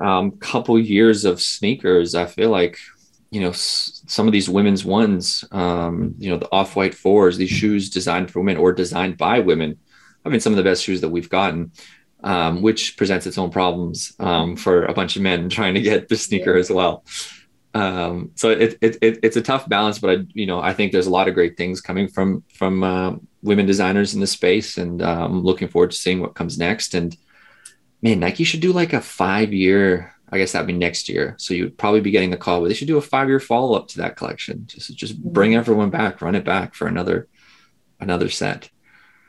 um, 0.01 0.31
couple 0.31 0.79
years 0.79 1.25
of 1.25 1.41
sneakers, 1.41 2.13
I 2.15 2.25
feel 2.25 2.49
like 2.49 2.77
you 3.31 3.41
know 3.41 3.49
s- 3.49 4.03
some 4.07 4.27
of 4.27 4.33
these 4.33 4.49
women's 4.49 4.85
ones 4.85 5.43
um 5.51 6.13
you 6.19 6.29
know 6.29 6.37
the 6.37 6.51
off-white 6.51 6.93
fours 6.93 7.37
these 7.37 7.49
shoes 7.49 7.89
designed 7.89 8.29
for 8.29 8.39
women 8.39 8.57
or 8.57 8.71
designed 8.73 9.17
by 9.17 9.39
women 9.39 9.77
i 10.25 10.29
mean 10.29 10.39
some 10.39 10.53
of 10.53 10.57
the 10.57 10.63
best 10.63 10.83
shoes 10.83 11.01
that 11.01 11.09
we've 11.09 11.29
gotten 11.29 11.71
um 12.23 12.61
which 12.61 12.97
presents 12.97 13.25
its 13.25 13.37
own 13.37 13.49
problems 13.49 14.13
um 14.19 14.55
for 14.55 14.85
a 14.85 14.93
bunch 14.93 15.15
of 15.15 15.21
men 15.21 15.49
trying 15.57 15.73
to 15.73 15.81
get 15.81 16.07
the 16.09 16.15
sneaker 16.15 16.55
as 16.55 16.69
well. 16.69 17.03
Um 17.73 18.31
so 18.35 18.49
it, 18.49 18.77
it, 18.81 18.97
it 19.01 19.19
it's 19.23 19.37
a 19.37 19.41
tough 19.41 19.67
balance 19.69 19.97
but 19.97 20.09
i 20.09 20.25
you 20.33 20.45
know 20.45 20.59
i 20.59 20.73
think 20.73 20.91
there's 20.91 21.07
a 21.07 21.17
lot 21.17 21.29
of 21.29 21.33
great 21.33 21.55
things 21.55 21.79
coming 21.79 22.07
from 22.09 22.43
from 22.53 22.83
uh, 22.83 23.13
women 23.41 23.65
designers 23.65 24.13
in 24.13 24.19
the 24.19 24.27
space 24.27 24.77
and 24.77 25.01
um 25.01 25.41
looking 25.41 25.69
forward 25.69 25.91
to 25.91 25.97
seeing 25.97 26.19
what 26.19 26.35
comes 26.35 26.57
next. 26.57 26.93
And 26.93 27.15
man 28.01 28.19
nike 28.19 28.43
should 28.43 28.59
do 28.59 28.73
like 28.73 28.91
a 28.91 28.99
five 28.99 29.53
year 29.53 30.13
I 30.31 30.37
guess 30.37 30.53
that'd 30.53 30.67
be 30.67 30.73
next 30.73 31.09
year. 31.09 31.35
So 31.37 31.53
you'd 31.53 31.77
probably 31.77 32.01
be 32.01 32.11
getting 32.11 32.31
the 32.31 32.37
call, 32.37 32.61
but 32.61 32.69
they 32.69 32.73
should 32.73 32.87
do 32.87 32.97
a 32.97 33.01
five 33.01 33.27
year 33.27 33.39
follow 33.39 33.75
up 33.77 33.87
to 33.89 33.97
that 33.99 34.15
collection. 34.15 34.63
Just 34.67 34.95
just 34.95 35.21
bring 35.21 35.55
everyone 35.55 35.89
back, 35.89 36.21
run 36.21 36.35
it 36.35 36.45
back 36.45 36.73
for 36.75 36.87
another 36.87 37.27
another 37.99 38.29
set. 38.29 38.69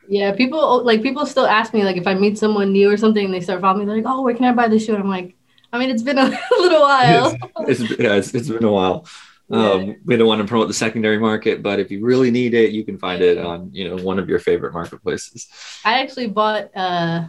yeah, 0.09 0.33
people 0.33 0.85
like 0.85 1.03
people 1.03 1.27
still 1.27 1.47
ask 1.47 1.73
me 1.73 1.85
like 1.85 1.97
if 1.97 2.07
I 2.07 2.15
meet 2.15 2.39
someone 2.39 2.73
new 2.73 2.91
or 2.91 2.97
something, 2.97 3.25
and 3.25 3.35
they 3.35 3.41
start 3.41 3.61
following 3.61 3.81
me, 3.81 3.87
they're 3.87 4.03
like, 4.03 4.13
oh, 4.13 4.23
where 4.23 4.35
can 4.35 4.45
I 4.45 4.53
buy 4.53 4.69
this 4.69 4.85
shoe? 4.85 4.95
And 4.95 5.03
I'm 5.03 5.09
like, 5.09 5.37
I 5.73 5.79
mean, 5.79 5.91
it's 5.91 6.03
been 6.03 6.19
a 6.19 6.39
little 6.59 6.83
while. 6.83 7.37
It's, 7.61 7.81
yeah, 7.99 8.15
it's, 8.15 8.35
it's 8.35 8.49
been 8.49 8.65
a 8.65 8.73
while. 8.73 9.07
Um, 9.51 9.97
we 10.07 10.17
don't 10.17 10.29
want 10.29 10.41
to 10.41 10.47
promote 10.49 10.69
the 10.69 10.73
secondary 10.75 11.19
market, 11.19 11.63
but 11.63 11.79
if 11.79 11.91
you 11.91 12.03
really 12.03 12.31
need 12.31 12.55
it, 12.55 12.71
you 12.73 12.87
can 12.87 12.97
find 12.99 13.21
it 13.21 13.37
on 13.37 13.69
you 13.75 13.87
know 13.87 14.03
one 14.03 14.19
of 14.19 14.27
your 14.27 14.39
favorite 14.39 14.73
marketplaces. 14.73 15.47
I 15.85 16.01
actually 16.01 16.29
bought 16.29 16.71
uh 16.75 17.27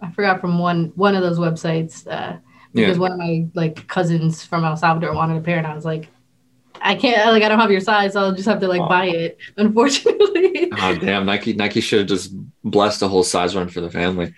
I 0.00 0.10
forgot 0.12 0.40
from 0.40 0.58
one 0.58 0.92
one 0.94 1.14
of 1.14 1.22
those 1.22 1.38
websites 1.38 2.06
uh 2.06 2.38
because 2.76 2.96
Yeah, 2.96 3.00
one 3.02 3.12
of 3.12 3.18
my 3.18 3.46
like 3.54 3.86
cousins 3.88 4.44
from 4.44 4.64
El 4.64 4.76
Salvador 4.76 5.14
wanted 5.14 5.36
a 5.38 5.40
pair 5.40 5.58
and 5.58 5.66
I 5.66 5.74
was 5.74 5.84
like 5.84 6.08
I 6.80 6.94
can't 6.94 7.32
like 7.32 7.42
I 7.42 7.48
don't 7.48 7.58
have 7.58 7.70
your 7.70 7.80
size 7.80 8.12
so 8.12 8.20
I'll 8.20 8.34
just 8.34 8.48
have 8.48 8.60
to 8.60 8.68
like 8.68 8.82
Aw. 8.82 8.88
buy 8.88 9.06
it 9.06 9.38
unfortunately. 9.56 10.70
oh 10.78 10.94
damn, 10.94 11.26
Nike 11.26 11.54
Nike 11.54 11.80
should 11.80 12.00
have 12.00 12.08
just 12.08 12.32
blessed 12.64 13.02
a 13.02 13.08
whole 13.08 13.22
size 13.24 13.56
run 13.56 13.68
for 13.68 13.80
the 13.80 13.90
family. 13.90 14.34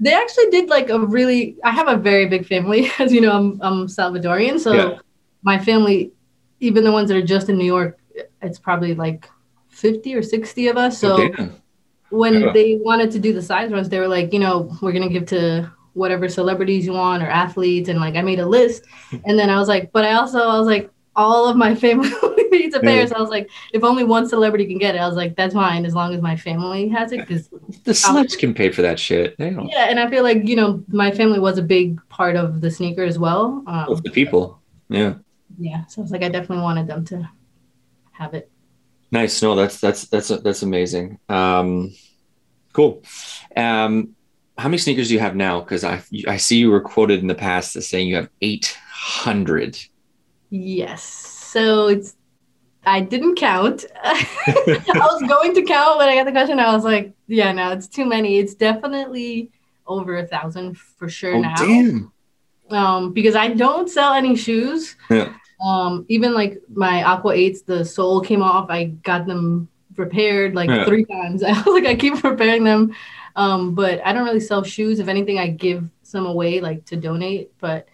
they 0.00 0.12
actually 0.12 0.50
did 0.50 0.68
like 0.68 0.90
a 0.90 0.98
really 0.98 1.56
I 1.64 1.70
have 1.70 1.88
a 1.88 1.96
very 1.96 2.26
big 2.26 2.46
family 2.46 2.90
as 2.98 3.12
you 3.12 3.20
know 3.20 3.32
I'm 3.32 3.60
I'm 3.62 3.86
Salvadorian 3.86 4.58
so 4.58 4.74
Yeah. 4.74 4.98
my 5.42 5.58
family 5.58 6.12
even 6.60 6.84
the 6.84 6.92
ones 6.92 7.08
that 7.08 7.16
are 7.16 7.22
just 7.22 7.48
in 7.48 7.56
New 7.58 7.66
York 7.66 7.98
it's 8.42 8.58
probably 8.58 8.94
like 8.94 9.28
50 9.70 10.14
or 10.14 10.22
60 10.22 10.68
of 10.68 10.76
us 10.76 11.04
oh, 11.04 11.08
so 11.08 11.34
Oh, 11.38 11.50
when 12.10 12.34
Yeah. 12.34 12.52
they 12.52 12.76
wanted 12.82 13.10
to 13.12 13.18
do 13.18 13.32
the 13.32 13.42
size 13.42 13.70
runs, 13.72 13.88
they 13.88 13.98
were 13.98 14.08
like, 14.08 14.32
you 14.32 14.38
know, 14.38 14.70
we're 14.80 14.92
gonna 14.92 15.08
give 15.08 15.26
to 15.26 15.70
whatever 15.96 16.28
celebrities 16.28 16.86
you 16.86 16.92
want 16.92 17.22
or 17.22 17.26
athletes, 17.26 17.88
and 17.88 17.98
like 18.00 18.14
I 18.16 18.22
made 18.22 18.38
a 18.38 18.46
list, 18.46 18.84
and 19.24 19.38
then 19.38 19.50
I 19.50 19.58
was 19.58 19.68
like, 19.68 19.90
but 19.92 20.04
I 20.04 20.12
also 20.14 20.38
I 20.40 20.58
was 20.58 20.66
like, 20.66 20.90
all 21.16 21.48
of 21.48 21.56
my 21.56 21.74
family 21.74 22.10
needs 22.52 22.74
a 22.76 22.80
pair, 22.80 23.00
Yeah. 23.00 23.06
so 23.06 23.16
I 23.16 23.20
was 23.20 23.30
like, 23.30 23.48
if 23.72 23.82
only 23.82 24.04
one 24.04 24.28
celebrity 24.28 24.66
can 24.66 24.78
get 24.78 24.94
it, 24.94 24.98
I 24.98 25.06
was 25.08 25.16
like, 25.16 25.34
that's 25.34 25.54
mine 25.54 25.86
as 25.86 25.94
long 25.94 26.14
as 26.14 26.20
my 26.20 26.36
family 26.36 26.88
has 26.88 27.12
it, 27.12 27.20
because 27.20 27.48
the 27.84 27.92
celebs 27.92 28.38
can 28.38 28.52
pay 28.54 28.70
for 28.70 28.82
that 28.82 28.98
shit. 29.00 29.36
They 29.38 29.50
don't. 29.50 29.68
yeah, 29.68 29.86
and 29.90 29.98
I 29.98 30.08
feel 30.10 30.22
like 30.22 30.46
you 30.46 30.56
know 30.56 30.84
my 30.88 31.10
family 31.10 31.38
was 31.40 31.56
a 31.58 31.62
big 31.62 31.98
part 32.08 32.36
of 32.36 32.60
the 32.60 32.70
sneaker 32.70 33.02
as 33.02 33.18
well. 33.18 33.62
Um, 33.66 33.86
With 33.88 34.02
the 34.04 34.10
people. 34.10 34.60
Yeah. 34.88 35.14
yeah, 35.58 35.86
so 35.86 36.00
I 36.00 36.02
was 36.02 36.12
like, 36.12 36.22
I 36.22 36.28
definitely 36.28 36.62
wanted 36.62 36.86
them 36.86 37.04
to 37.06 37.28
have 38.12 38.34
it. 38.34 38.50
Nice. 39.10 39.40
No, 39.40 39.54
that's 39.54 39.80
that's 39.80 40.04
that's 40.08 40.28
that's 40.28 40.62
amazing. 40.62 41.18
Um, 41.28 41.94
cool. 42.72 43.02
Um, 43.56 44.15
how 44.58 44.68
many 44.68 44.78
sneakers 44.78 45.08
do 45.08 45.14
you 45.14 45.20
have 45.20 45.36
now? 45.36 45.60
Because 45.60 45.84
I 45.84 46.02
I 46.28 46.36
see 46.38 46.58
you 46.58 46.70
were 46.70 46.80
quoted 46.80 47.20
in 47.20 47.26
the 47.26 47.34
past 47.34 47.76
as 47.76 47.88
saying 47.88 48.08
you 48.08 48.16
have 48.16 48.30
eight 48.40 48.76
hundred. 48.90 49.78
Yes. 50.50 51.02
So 51.02 51.88
it's 51.88 52.16
I 52.84 53.00
didn't 53.00 53.34
count. 53.36 53.84
I 54.04 54.84
was 54.86 55.22
going 55.28 55.54
to 55.54 55.62
count 55.62 55.98
when 55.98 56.08
I 56.08 56.14
got 56.14 56.24
the 56.24 56.32
question. 56.32 56.60
I 56.60 56.72
was 56.72 56.84
like, 56.84 57.12
yeah, 57.26 57.50
no, 57.52 57.72
it's 57.72 57.88
too 57.88 58.06
many. 58.06 58.38
It's 58.38 58.54
definitely 58.54 59.50
over 59.86 60.18
a 60.18 60.26
thousand 60.26 60.78
for 60.78 61.08
sure 61.08 61.34
Oh 61.34 61.40
now. 61.40 61.54
damn! 61.56 62.12
Um, 62.70 63.12
because 63.12 63.34
I 63.34 63.48
don't 63.48 63.88
sell 63.90 64.12
any 64.14 64.36
shoes. 64.36 64.96
Yeah. 65.10 65.32
Um, 65.64 66.04
even 66.08 66.32
like 66.34 66.60
my 66.72 67.02
Aqua 67.02 67.32
Eights, 67.32 67.62
the 67.62 67.84
sole 67.84 68.20
came 68.20 68.42
off. 68.42 68.68
I 68.70 68.84
got 68.84 69.26
them 69.26 69.68
repaired 69.96 70.54
like 70.54 70.68
Yeah. 70.70 70.84
three 70.84 71.04
times. 71.06 71.42
I 71.44 71.52
was 71.62 71.66
like, 71.66 71.86
I 71.86 71.94
keep 71.96 72.22
repairing 72.22 72.64
them. 72.64 72.94
Um, 73.36 73.74
but 73.74 74.04
I 74.04 74.12
don't 74.12 74.24
really 74.24 74.40
sell 74.40 74.64
shoes. 74.64 74.98
If 74.98 75.08
anything, 75.08 75.38
I 75.38 75.48
give 75.48 75.88
some 76.02 76.26
away 76.26 76.60
like 76.60 76.84
to 76.86 76.96
donate. 76.96 77.52
But 77.60 77.86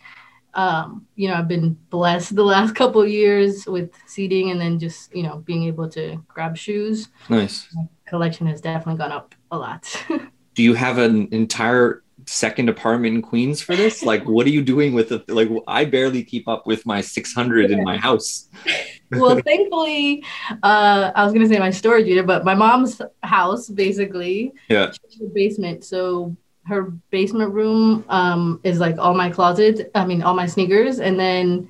um, 0.54 1.06
you 1.16 1.28
know, 1.28 1.34
I've 1.34 1.48
been 1.48 1.74
blessed 1.90 2.36
the 2.36 2.44
last 2.44 2.74
couple 2.76 3.02
of 3.02 3.08
years 3.08 3.66
with 3.66 3.90
seating 4.06 4.50
and 4.50 4.60
then 4.60 4.78
just, 4.78 5.14
you 5.14 5.22
know, 5.22 5.38
being 5.38 5.64
able 5.64 5.88
to 5.90 6.22
grab 6.28 6.56
shoes. 6.56 7.08
Nice. 7.28 7.74
Collection 8.06 8.46
has 8.46 8.60
definitely 8.60 8.98
gone 8.98 9.12
up 9.12 9.34
a 9.50 9.58
lot. 9.58 9.94
Do 10.54 10.62
you 10.62 10.74
have 10.74 10.98
an 10.98 11.28
entire 11.32 12.02
second 12.26 12.68
apartment 12.68 13.16
in 13.16 13.22
Queens 13.22 13.62
for 13.62 13.74
this? 13.74 14.02
Like, 14.02 14.24
what 14.24 14.46
are 14.46 14.50
you 14.50 14.62
doing 14.62 14.92
with 14.92 15.10
it? 15.10 15.28
Like, 15.30 15.48
I 15.66 15.86
barely 15.86 16.22
keep 16.22 16.46
up 16.46 16.66
with 16.66 16.84
my 16.84 17.00
six 17.00 17.32
hundred 17.32 17.70
in 17.70 17.82
my 17.82 17.96
house. 17.96 18.48
well, 19.12 19.38
thankfully, 19.40 20.24
uh, 20.62 21.12
I 21.14 21.24
was 21.24 21.32
gonna 21.32 21.48
say 21.48 21.58
my 21.58 21.70
storage 21.70 22.06
unit, 22.06 22.26
but 22.26 22.44
my 22.44 22.54
mom's 22.54 23.00
house 23.22 23.68
basically, 23.68 24.52
Yeah. 24.68 24.90
she's 24.92 25.20
in 25.20 25.26
the 25.28 25.32
basement. 25.34 25.84
So 25.84 26.36
her 26.64 26.92
basement 27.10 27.52
room 27.52 28.04
um, 28.08 28.60
is 28.62 28.78
like 28.78 28.98
all 28.98 29.14
my 29.14 29.30
closets. 29.30 29.80
I 29.94 30.04
mean, 30.06 30.22
all 30.22 30.34
my 30.34 30.46
sneakers, 30.46 31.00
and 31.00 31.18
then 31.18 31.68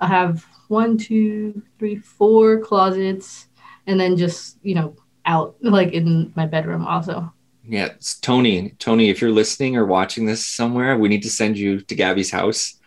I 0.00 0.06
have 0.06 0.46
one, 0.68 0.96
two, 0.98 1.60
three, 1.78 1.96
four 1.96 2.60
closets, 2.60 3.48
and 3.86 3.98
then 3.98 4.16
just 4.16 4.58
you 4.62 4.74
know 4.74 4.94
out 5.26 5.56
like 5.60 5.92
in 5.92 6.32
my 6.36 6.46
bedroom 6.46 6.86
also. 6.86 7.32
Yeah, 7.70 7.86
it's 7.86 8.18
Tony. 8.18 8.70
Tony, 8.78 9.10
if 9.10 9.20
you're 9.20 9.30
listening 9.30 9.76
or 9.76 9.84
watching 9.84 10.24
this 10.24 10.46
somewhere, 10.46 10.96
we 10.96 11.08
need 11.08 11.22
to 11.24 11.30
send 11.30 11.58
you 11.58 11.80
to 11.82 11.94
Gabby's 11.94 12.30
house 12.30 12.77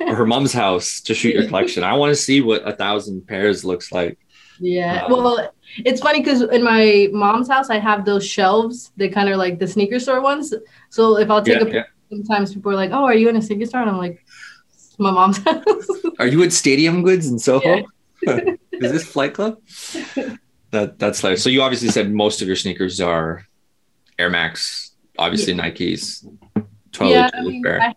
or 0.00 0.14
her 0.14 0.26
mom's 0.26 0.52
house 0.52 1.00
to 1.02 1.14
shoot 1.14 1.34
your 1.34 1.46
collection. 1.46 1.84
I 1.84 1.94
want 1.94 2.10
to 2.10 2.16
see 2.16 2.40
what 2.40 2.66
a 2.66 2.72
thousand 2.72 3.26
pairs 3.26 3.64
looks 3.64 3.92
like. 3.92 4.18
Yeah. 4.60 5.04
Um, 5.04 5.12
Well, 5.12 5.52
it's 5.84 6.00
funny 6.00 6.20
because 6.20 6.42
in 6.42 6.62
my 6.62 7.08
mom's 7.12 7.48
house, 7.48 7.70
I 7.70 7.78
have 7.78 8.04
those 8.04 8.26
shelves. 8.26 8.92
They 8.96 9.08
kind 9.08 9.28
of 9.28 9.36
like 9.36 9.58
the 9.58 9.66
sneaker 9.66 9.98
store 10.00 10.20
ones. 10.20 10.52
So 10.90 11.18
if 11.18 11.30
I'll 11.30 11.42
take 11.42 11.56
Yeah, 11.56 11.62
a 11.62 11.64
picture, 11.66 11.86
sometimes 12.10 12.54
people 12.54 12.72
are 12.72 12.76
like, 12.76 12.90
"Oh, 12.92 13.04
are 13.04 13.14
you 13.14 13.28
in 13.28 13.36
a 13.36 13.42
sneaker 13.42 13.66
store?" 13.66 13.82
And 13.82 13.90
I'm 13.90 13.98
like, 13.98 14.24
"It's 14.72 14.98
my 14.98 15.10
mom's 15.10 15.38
house." 15.44 15.88
Are 16.18 16.26
you 16.26 16.42
at 16.42 16.52
Stadium 16.52 17.02
Goods 17.02 17.28
in 17.28 17.38
Soho? 17.38 17.84
Is 18.26 18.92
this 18.92 19.04
Flight 19.06 19.34
Club? 19.34 19.58
That 20.70 20.98
that's 20.98 21.22
like 21.22 21.38
so. 21.38 21.48
You 21.50 21.62
obviously 21.62 21.88
said 21.88 22.10
most 22.10 22.42
of 22.42 22.46
your 22.48 22.56
sneakers 22.56 23.00
are 23.00 23.46
Air 24.18 24.30
Max, 24.30 24.92
obviously 25.18 25.54
Nikes. 25.54 26.26
Totally, 26.92 27.14
yeah, 27.14 27.30
I 27.34 27.40
mean. 27.42 27.66
I 27.66 27.84
have 27.84 27.94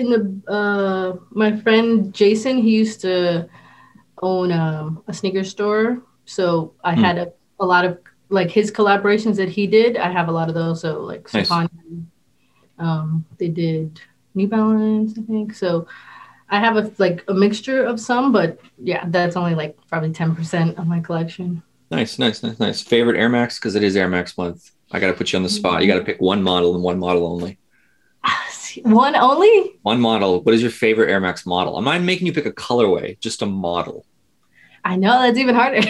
in 0.00 0.10
the 0.10 0.52
uh, 0.52 1.16
my 1.30 1.56
friend 1.60 2.12
Jason. 2.12 2.58
He 2.58 2.70
used 2.70 3.00
to 3.02 3.48
own 4.22 4.52
um, 4.52 5.02
a 5.06 5.14
sneaker 5.14 5.44
store. 5.44 6.02
So 6.24 6.74
I 6.84 6.94
had 6.94 7.18
a, 7.18 7.32
a 7.58 7.66
lot 7.66 7.84
of 7.84 7.98
like 8.28 8.50
his 8.50 8.70
collaborations 8.70 9.36
that 9.36 9.48
he 9.48 9.66
did. 9.66 9.96
I 9.96 10.10
have 10.10 10.28
a 10.28 10.32
lot 10.32 10.48
of 10.48 10.54
those. 10.54 10.80
So 10.80 11.00
like 11.00 11.32
Nice. 11.32 11.50
Um, 12.78 13.24
they 13.38 13.48
did 13.48 14.00
New 14.34 14.48
Balance, 14.48 15.18
I 15.18 15.22
think. 15.22 15.54
So 15.54 15.86
I 16.48 16.58
have 16.58 16.76
a 16.76 16.90
like 16.98 17.24
a 17.28 17.34
mixture 17.34 17.84
of 17.84 18.00
some, 18.00 18.32
but 18.32 18.58
yeah, 18.78 19.04
that's 19.08 19.36
only 19.36 19.54
like 19.54 19.76
probably 19.88 20.12
ten 20.12 20.34
percent 20.34 20.78
of 20.78 20.86
my 20.86 21.00
collection. 21.00 21.62
Nice, 21.90 22.18
nice, 22.18 22.42
nice, 22.42 22.58
nice. 22.58 22.80
Favorite 22.82 23.18
Air 23.18 23.28
Max 23.28 23.58
because 23.58 23.74
it 23.74 23.82
is 23.82 23.96
Air 23.96 24.08
Max 24.08 24.38
month. 24.38 24.70
I 24.92 24.98
got 24.98 25.08
to 25.08 25.12
put 25.12 25.32
you 25.32 25.36
on 25.36 25.42
the 25.42 25.48
spot. 25.48 25.82
You 25.82 25.88
got 25.88 25.98
to 25.98 26.04
pick 26.04 26.20
one 26.20 26.42
model 26.42 26.74
and 26.74 26.82
one 26.82 26.98
model 26.98 27.26
only. 27.26 27.59
One 28.82 29.16
only? 29.16 29.78
One 29.82 30.00
model. 30.00 30.42
What 30.42 30.54
is 30.54 30.62
your 30.62 30.70
favorite 30.70 31.10
Air 31.10 31.20
Max 31.20 31.46
model? 31.46 31.76
I'm 31.76 31.84
not 31.84 32.00
making 32.02 32.26
you 32.26 32.32
pick 32.32 32.46
a 32.46 32.52
colorway, 32.52 33.18
just 33.20 33.42
a 33.42 33.46
model. 33.46 34.04
I 34.84 34.96
know 34.96 35.20
that's 35.22 35.38
even 35.38 35.54
harder. 35.54 35.82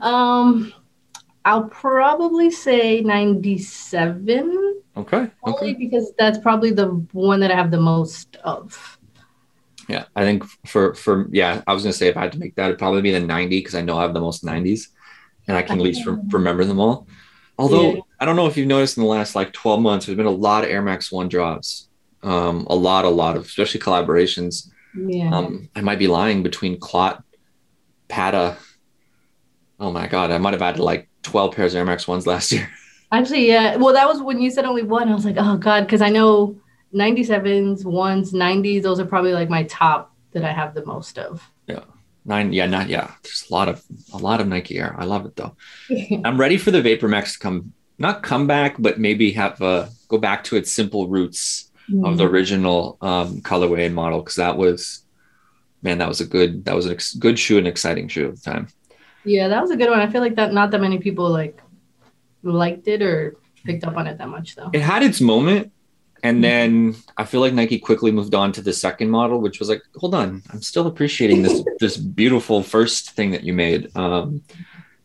um, 0.00 0.72
I'll 1.44 1.68
probably 1.68 2.50
say 2.50 3.00
ninety-seven. 3.02 4.82
Okay. 4.96 5.30
Only 5.42 5.58
Okay. 5.58 5.74
because 5.74 6.12
that's 6.18 6.38
probably 6.38 6.70
the 6.70 6.86
one 7.12 7.40
that 7.40 7.50
I 7.50 7.56
have 7.56 7.70
the 7.70 7.80
most 7.80 8.36
of. 8.44 8.98
Yeah, 9.88 10.04
I 10.16 10.24
think 10.24 10.44
for 10.66 10.94
for 10.94 11.28
yeah, 11.30 11.62
I 11.66 11.74
was 11.74 11.82
gonna 11.82 11.92
say 11.92 12.08
if 12.08 12.16
I 12.16 12.22
had 12.22 12.32
to 12.32 12.38
make 12.38 12.54
that, 12.54 12.66
it'd 12.66 12.78
probably 12.78 13.02
be 13.02 13.10
the 13.10 13.20
90 13.20 13.58
because 13.58 13.74
I 13.74 13.82
know 13.82 13.98
I 13.98 14.02
have 14.02 14.14
the 14.14 14.20
most 14.20 14.42
90s, 14.44 14.88
and 15.46 15.56
I 15.56 15.62
can 15.62 15.78
at 15.78 15.82
least 15.84 16.06
rem- 16.06 16.26
remember 16.30 16.64
them 16.64 16.80
all. 16.80 17.06
Although 17.58 17.94
Yeah. 17.94 18.00
I 18.20 18.24
don't 18.24 18.36
know 18.36 18.46
if 18.46 18.56
you've 18.56 18.66
noticed 18.66 18.96
in 18.96 19.02
the 19.02 19.08
last 19.08 19.34
like 19.34 19.52
12 19.52 19.80
months, 19.80 20.06
there's 20.06 20.16
been 20.16 20.26
a 20.26 20.30
lot 20.30 20.64
of 20.64 20.70
Air 20.70 20.82
Max 20.82 21.12
One 21.12 21.28
drops. 21.28 21.88
Um, 22.22 22.66
a 22.70 22.74
lot, 22.74 23.04
a 23.04 23.08
lot 23.10 23.36
of 23.36 23.44
especially 23.44 23.80
collaborations. 23.80 24.70
Yeah. 24.96 25.30
Um, 25.36 25.68
I 25.76 25.80
might 25.82 25.98
be 25.98 26.06
lying 26.06 26.42
between 26.42 26.80
Clot, 26.80 27.22
Patta. 28.08 28.56
Oh 29.78 29.92
my 29.92 30.06
god, 30.06 30.30
I 30.30 30.38
might 30.38 30.54
have 30.54 30.62
added 30.62 30.80
like 30.80 31.08
12 31.22 31.54
pairs 31.54 31.74
of 31.74 31.78
Air 31.78 31.84
Max 31.84 32.08
ones 32.08 32.26
last 32.26 32.50
year. 32.52 32.68
Actually, 33.12 33.46
yeah. 33.46 33.76
Well, 33.76 33.92
that 33.94 34.08
was 34.08 34.22
when 34.22 34.40
you 34.40 34.50
said 34.50 34.64
only 34.64 34.82
one. 34.82 35.08
I 35.08 35.14
was 35.14 35.24
like, 35.24 35.36
oh 35.38 35.56
god, 35.56 35.82
because 35.82 36.00
I 36.00 36.08
know 36.08 36.56
97s, 36.94 37.84
ones, 37.84 38.32
90s. 38.32 38.82
Those 38.82 38.98
are 39.00 39.04
probably 39.04 39.32
like 39.34 39.50
my 39.50 39.64
top 39.64 40.12
that 40.32 40.44
I 40.44 40.52
have 40.52 40.74
the 40.74 40.84
most 40.86 41.18
of. 41.18 41.42
Nine, 42.26 42.52
yeah, 42.52 42.66
not 42.66 42.88
yeah. 42.88 43.10
There's 43.22 43.44
a 43.50 43.52
lot 43.52 43.68
of 43.68 43.82
a 44.12 44.16
lot 44.16 44.40
of 44.40 44.48
Nike 44.48 44.78
Air. 44.78 44.96
I 44.98 45.04
love 45.04 45.26
it 45.26 45.36
though. 45.36 45.56
I'm 46.24 46.40
ready 46.40 46.56
for 46.56 46.70
the 46.70 46.80
Vapor 46.80 47.06
Max 47.08 47.34
to 47.34 47.38
come, 47.38 47.72
not 47.98 48.22
come 48.22 48.46
back, 48.46 48.76
but 48.78 48.98
maybe 48.98 49.32
have 49.32 49.60
a 49.60 49.90
go 50.08 50.16
back 50.18 50.44
to 50.44 50.56
its 50.56 50.72
simple 50.72 51.08
roots 51.08 51.70
of 52.02 52.16
the 52.16 52.26
original 52.26 52.96
um, 53.02 53.42
colorway 53.42 53.84
and 53.84 53.94
model 53.94 54.20
because 54.20 54.36
that 54.36 54.56
was, 54.56 55.04
man, 55.82 55.98
that 55.98 56.08
was 56.08 56.22
a 56.22 56.24
good 56.24 56.64
that 56.64 56.74
was 56.74 56.86
a 56.86 56.92
ex- 56.92 57.12
good 57.14 57.38
shoe 57.38 57.58
and 57.58 57.68
exciting 57.68 58.08
shoe 58.08 58.28
at 58.28 58.36
the 58.36 58.40
time. 58.40 58.68
yeah, 59.24 59.48
that 59.48 59.60
was 59.60 59.70
a 59.70 59.76
good 59.76 59.90
one. 59.90 60.00
I 60.00 60.08
feel 60.10 60.22
like 60.22 60.36
that 60.36 60.54
not 60.54 60.70
that 60.70 60.80
many 60.80 60.98
people 60.98 61.28
like 61.28 61.60
liked 62.42 62.88
it 62.88 63.02
or 63.02 63.36
picked 63.66 63.84
up 63.84 63.96
on 63.98 64.06
it 64.06 64.16
that 64.16 64.28
much 64.30 64.56
though. 64.56 64.70
It 64.72 64.80
had 64.80 65.02
its 65.02 65.20
moment, 65.20 65.72
and 66.24 66.42
then 66.42 66.96
I 67.18 67.24
feel 67.26 67.42
like 67.42 67.52
Nike 67.52 67.78
quickly 67.78 68.10
moved 68.10 68.34
on 68.34 68.50
to 68.52 68.62
the 68.62 68.72
second 68.72 69.10
model, 69.10 69.42
which 69.42 69.58
was 69.58 69.68
like, 69.68 69.82
hold 69.96 70.14
on, 70.14 70.42
I'm 70.50 70.62
still 70.62 70.86
appreciating 70.86 71.42
this 71.42 71.62
this 71.80 71.98
beautiful 71.98 72.62
first 72.62 73.10
thing 73.10 73.30
that 73.32 73.44
you 73.44 73.52
made. 73.52 73.94
Um, 73.94 74.42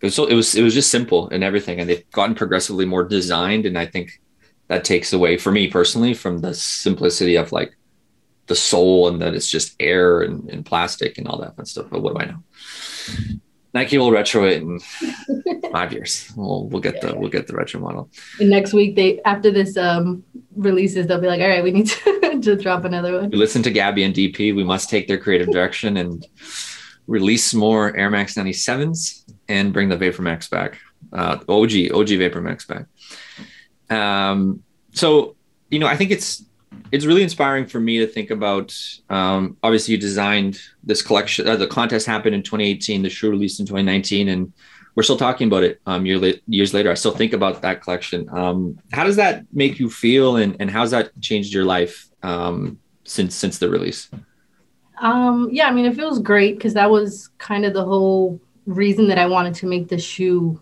it 0.01 0.05
was 0.05 0.15
so 0.15 0.25
it 0.25 0.33
was 0.33 0.55
it 0.55 0.63
was 0.63 0.73
just 0.73 0.89
simple 0.89 1.29
and 1.29 1.43
everything, 1.43 1.79
and 1.79 1.89
they've 1.89 2.09
gotten 2.11 2.35
progressively 2.35 2.85
more 2.85 3.03
designed, 3.03 3.65
and 3.65 3.77
I 3.77 3.85
think 3.85 4.21
that 4.69 4.85
takes 4.85 5.11
away 5.11 5.37
for 5.37 5.51
me 5.51 5.67
personally 5.67 6.13
from 6.13 6.39
the 6.39 6.53
simplicity 6.53 7.35
of 7.35 7.51
like 7.51 7.75
the 8.47 8.55
sole 8.55 9.09
and 9.09 9.21
that 9.21 9.33
it's 9.33 9.47
just 9.47 9.75
air 9.79 10.21
and, 10.21 10.49
and 10.49 10.65
plastic 10.65 11.17
and 11.17 11.27
all 11.27 11.39
that 11.39 11.55
fun 11.57 11.65
stuff. 11.65 11.87
But 11.91 12.01
what 12.01 12.15
do 12.15 12.21
I 12.21 12.25
know? 12.25 12.43
Nike 13.73 13.97
will 13.97 14.11
retro 14.11 14.45
it 14.45 14.61
in 14.61 14.79
five 15.71 15.93
years. 15.93 16.31
We'll 16.35 16.67
we'll 16.67 16.81
get 16.81 17.01
the 17.01 17.15
we'll 17.15 17.29
get 17.29 17.47
the 17.47 17.55
retro 17.55 17.79
model. 17.79 18.09
And 18.39 18.49
next 18.49 18.73
week 18.73 18.95
they 18.95 19.21
after 19.23 19.51
this 19.51 19.77
um 19.77 20.23
releases, 20.59 21.07
they'll 21.07 21.21
be 21.21 21.27
like, 21.27 21.41
all 21.41 21.47
right, 21.47 21.63
we 21.63 21.71
need 21.71 21.87
to, 21.87 22.39
to 22.43 22.55
drop 22.55 22.83
another 22.85 23.19
one. 23.19 23.29
we 23.29 23.37
listen 23.37 23.63
to 23.63 23.71
Gabby 23.71 24.03
and 24.03 24.13
DP. 24.13 24.55
We 24.55 24.63
must 24.63 24.89
take 24.89 25.07
their 25.07 25.17
creative 25.17 25.49
direction 25.51 25.97
and 25.97 26.25
release 27.07 27.53
more 27.53 27.95
Air 27.97 28.09
Max 28.09 28.35
97s 28.35 29.23
and 29.47 29.73
bring 29.73 29.89
the 29.89 29.97
Vapor 29.97 30.21
Max 30.21 30.47
back. 30.47 30.77
Uh, 31.11 31.39
OG, 31.47 31.91
OG 31.93 32.07
Vapor 32.09 32.41
Max 32.41 32.65
back. 32.65 32.85
Um, 33.89 34.63
so, 34.91 35.35
you 35.69 35.79
know, 35.79 35.87
I 35.87 35.95
think 35.95 36.11
it's 36.11 36.43
it's 36.91 37.05
really 37.05 37.23
inspiring 37.23 37.65
for 37.65 37.79
me 37.79 37.99
to 37.99 38.07
think 38.07 38.31
about. 38.31 38.75
Um, 39.09 39.57
obviously, 39.63 39.93
you 39.93 39.99
designed 39.99 40.59
this 40.83 41.01
collection. 41.01 41.47
Uh, 41.47 41.55
the 41.55 41.67
contest 41.67 42.05
happened 42.05 42.35
in 42.35 42.43
2018. 42.43 43.01
The 43.01 43.09
shoe 43.09 43.29
released 43.29 43.59
in 43.59 43.65
2019, 43.65 44.29
and 44.29 44.53
we're 44.95 45.03
still 45.03 45.17
talking 45.17 45.47
about 45.47 45.63
it. 45.63 45.79
Um, 45.85 46.05
year 46.05 46.17
la- 46.19 46.39
years 46.47 46.73
later, 46.73 46.91
I 46.91 46.95
still 46.95 47.11
think 47.11 47.33
about 47.33 47.61
that 47.61 47.81
collection. 47.81 48.27
Um, 48.29 48.79
how 48.91 49.03
does 49.03 49.15
that 49.15 49.45
make 49.53 49.79
you 49.79 49.89
feel, 49.89 50.37
and 50.37 50.55
and 50.59 50.69
how's 50.69 50.91
that 50.91 51.11
changed 51.21 51.53
your 51.53 51.65
life 51.65 52.09
um, 52.23 52.79
since 53.05 53.35
since 53.35 53.59
the 53.59 53.69
release? 53.69 54.09
Um, 55.01 55.49
yeah, 55.51 55.67
I 55.67 55.71
mean, 55.71 55.85
it 55.85 55.95
feels 55.95 56.19
great 56.19 56.57
because 56.57 56.73
that 56.73 56.89
was 56.89 57.29
kind 57.37 57.65
of 57.65 57.73
the 57.73 57.85
whole 57.85 58.41
reason 58.65 59.07
that 59.07 59.17
I 59.17 59.27
wanted 59.27 59.55
to 59.55 59.65
make 59.65 59.87
the 59.87 59.97
shoe, 59.97 60.59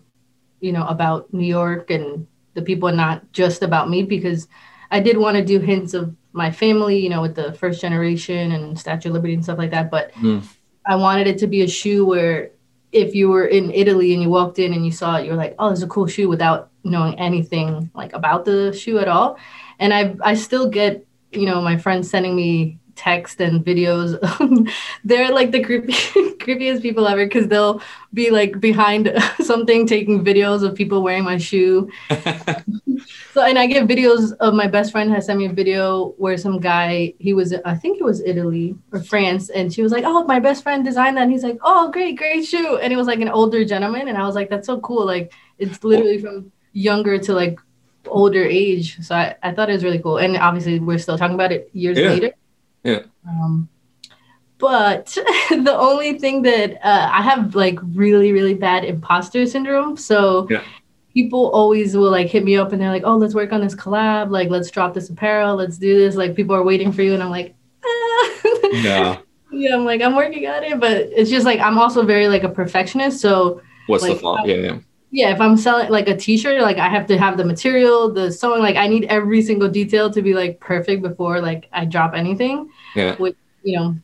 you 0.60 0.72
know, 0.72 0.86
about 0.86 1.32
New 1.34 1.46
York 1.46 1.90
and 1.90 2.26
the 2.54 2.62
people, 2.62 2.88
and 2.88 2.96
not 2.96 3.32
just 3.32 3.62
about 3.62 3.90
me, 3.90 4.02
because 4.02 4.46
I 4.90 5.00
did 5.00 5.16
want 5.18 5.36
to 5.36 5.44
do 5.44 5.58
hints 5.58 5.92
of 5.94 6.14
my 6.32 6.50
family, 6.52 6.98
you 6.98 7.08
know, 7.08 7.20
with 7.22 7.34
the 7.34 7.52
first 7.54 7.80
generation 7.80 8.52
and 8.52 8.78
Statue 8.78 9.08
of 9.08 9.14
Liberty 9.14 9.34
and 9.34 9.42
stuff 9.42 9.58
like 9.58 9.72
that. 9.72 9.90
But 9.90 10.12
Mm. 10.12 10.42
I 10.86 10.94
wanted 10.96 11.26
it 11.26 11.38
to 11.38 11.46
be 11.46 11.62
a 11.62 11.68
shoe 11.68 12.06
where 12.06 12.52
if 12.92 13.14
you 13.14 13.28
were 13.28 13.46
in 13.46 13.70
Italy 13.70 14.12
and 14.12 14.22
you 14.22 14.28
walked 14.28 14.58
in 14.58 14.72
and 14.72 14.84
you 14.84 14.92
saw 14.92 15.16
it, 15.16 15.24
you 15.24 15.30
were 15.30 15.36
like, 15.36 15.54
oh, 15.58 15.70
it's 15.70 15.82
a 15.82 15.86
cool 15.86 16.06
shoe 16.06 16.28
without 16.28 16.70
knowing 16.84 17.18
anything 17.18 17.90
like 17.94 18.12
about 18.12 18.44
the 18.44 18.72
shoe 18.72 18.98
at 18.98 19.08
all. 19.08 19.38
And 19.78 19.92
I 19.92 20.16
I 20.22 20.34
still 20.34 20.68
get, 20.68 21.06
you 21.32 21.46
know, 21.46 21.60
my 21.60 21.76
friends 21.76 22.10
sending 22.10 22.34
me 22.34 22.78
text 22.98 23.40
and 23.40 23.64
videos. 23.64 24.18
They're 25.04 25.32
like 25.32 25.52
the 25.52 25.62
creepy, 25.62 25.92
creepiest 26.44 26.82
people 26.82 27.06
ever 27.06 27.24
because 27.24 27.46
they'll 27.46 27.80
be 28.12 28.30
like 28.30 28.58
behind 28.58 29.12
something 29.40 29.86
taking 29.86 30.24
videos 30.24 30.64
of 30.66 30.74
people 30.74 31.02
wearing 31.02 31.22
my 31.22 31.38
shoe. 31.38 31.88
So 33.32 33.42
and 33.42 33.56
I 33.58 33.66
get 33.68 33.86
videos 33.86 34.32
of 34.40 34.54
my 34.54 34.66
best 34.66 34.90
friend 34.90 35.10
has 35.12 35.26
sent 35.26 35.38
me 35.38 35.46
a 35.46 35.52
video 35.52 36.14
where 36.18 36.36
some 36.36 36.58
guy 36.58 37.14
he 37.20 37.32
was 37.34 37.54
I 37.64 37.74
think 37.76 38.00
it 38.00 38.04
was 38.04 38.20
Italy 38.20 38.74
or 38.92 39.00
France 39.00 39.48
and 39.50 39.72
she 39.72 39.82
was 39.82 39.92
like 39.92 40.04
oh 40.04 40.24
my 40.24 40.40
best 40.40 40.64
friend 40.64 40.84
designed 40.84 41.16
that 41.16 41.22
and 41.22 41.30
he's 41.30 41.44
like 41.44 41.58
oh 41.62 41.90
great 41.92 42.16
great 42.18 42.44
shoe 42.44 42.78
and 42.82 42.92
it 42.92 42.96
was 42.96 43.06
like 43.06 43.20
an 43.20 43.28
older 43.28 43.64
gentleman 43.64 44.08
and 44.08 44.18
I 44.18 44.26
was 44.26 44.34
like 44.34 44.50
that's 44.50 44.66
so 44.66 44.80
cool 44.80 45.06
like 45.06 45.32
it's 45.58 45.84
literally 45.84 46.18
from 46.18 46.50
younger 46.72 47.18
to 47.18 47.32
like 47.32 47.60
older 48.06 48.42
age 48.42 48.98
so 49.06 49.14
I, 49.14 49.36
I 49.42 49.52
thought 49.52 49.68
it 49.70 49.74
was 49.74 49.84
really 49.84 50.00
cool 50.00 50.16
and 50.18 50.36
obviously 50.36 50.80
we're 50.80 50.98
still 50.98 51.18
talking 51.18 51.34
about 51.34 51.52
it 51.52 51.70
years 51.72 51.98
Yeah. 51.98 52.08
later 52.10 52.32
Yeah. 52.88 53.02
um 53.28 53.68
but 54.58 55.06
the 55.68 55.76
only 55.78 56.18
thing 56.18 56.42
that 56.42 56.68
uh, 56.84 57.08
I 57.12 57.22
have 57.22 57.54
like 57.54 57.78
really 57.94 58.32
really 58.32 58.54
bad 58.54 58.84
imposter 58.84 59.46
syndrome 59.46 59.96
so 59.96 60.46
Yeah. 60.50 60.62
people 61.14 61.50
always 61.50 61.96
will 61.96 62.10
like 62.10 62.28
hit 62.28 62.44
me 62.44 62.56
up 62.56 62.72
and 62.72 62.80
they're 62.80 62.90
like, 62.96 63.02
oh, 63.04 63.16
let's 63.16 63.34
work 63.34 63.52
on 63.52 63.60
this 63.60 63.74
collab. 63.74 64.30
Like, 64.30 64.50
let's 64.50 64.70
drop 64.70 64.94
this 64.94 65.08
apparel. 65.10 65.56
Let's 65.56 65.76
do 65.78 65.98
this. 65.98 66.14
Like, 66.14 66.36
people 66.36 66.54
are 66.54 66.62
waiting 66.62 66.92
for 66.92 67.02
you. 67.02 67.12
And 67.14 67.22
I'm 67.22 67.30
like, 67.38 67.54
ah. 67.84 68.24
yeah. 68.72 69.18
yeah, 69.50 69.74
I'm 69.74 69.84
like, 69.84 70.00
I'm 70.00 70.14
working 70.14 70.46
on 70.46 70.62
it. 70.62 70.78
But 70.78 70.96
it's 71.18 71.30
just 71.30 71.44
like, 71.44 71.58
I'm 71.60 71.78
also 71.78 72.04
very 72.04 72.28
like 72.28 72.44
a 72.44 72.48
perfectionist. 72.48 73.20
So, 73.20 73.60
What's 73.88 74.04
the 74.04 74.12
Like, 74.12 74.20
fault? 74.20 74.46
Yeah, 74.46 74.54
yeah. 74.56 74.78
Yeah, 75.10 75.30
if 75.30 75.40
I'm 75.40 75.56
selling 75.56 75.90
like 75.90 76.08
a 76.08 76.16
t 76.16 76.36
shirt, 76.36 76.60
like, 76.60 76.78
I 76.78 76.88
have 76.88 77.06
to 77.06 77.18
have 77.18 77.36
the 77.36 77.44
material, 77.44 78.12
the 78.12 78.30
sewing. 78.30 78.60
Like, 78.60 78.76
I 78.76 78.86
need 78.88 79.04
every 79.04 79.42
single 79.42 79.68
detail 79.68 80.10
to 80.10 80.22
be 80.22 80.34
like 80.34 80.60
perfect 80.60 81.02
before 81.02 81.40
like 81.40 81.68
I 81.72 81.84
drop 81.84 82.14
anything, 82.14 82.70
Yeah. 82.94 83.16
Which, 83.16 83.36
you 83.62 83.76
know, 83.76 83.94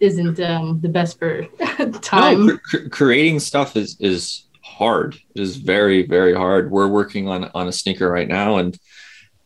isn't 0.00 0.40
um, 0.40 0.80
the 0.80 0.88
best 0.88 1.18
for 1.18 1.44
time. 2.02 2.46
No, 2.46 2.58
cr- 2.58 2.88
creating 2.90 3.40
stuff 3.40 3.76
is 3.76 3.96
is 4.00 4.44
hard. 4.62 5.16
It 5.34 5.40
is 5.40 5.56
very 5.56 6.06
very 6.06 6.34
hard. 6.34 6.70
We're 6.70 6.88
working 6.88 7.28
on 7.28 7.50
on 7.54 7.68
a 7.68 7.72
sneaker 7.72 8.10
right 8.10 8.28
now, 8.28 8.58
and 8.58 8.78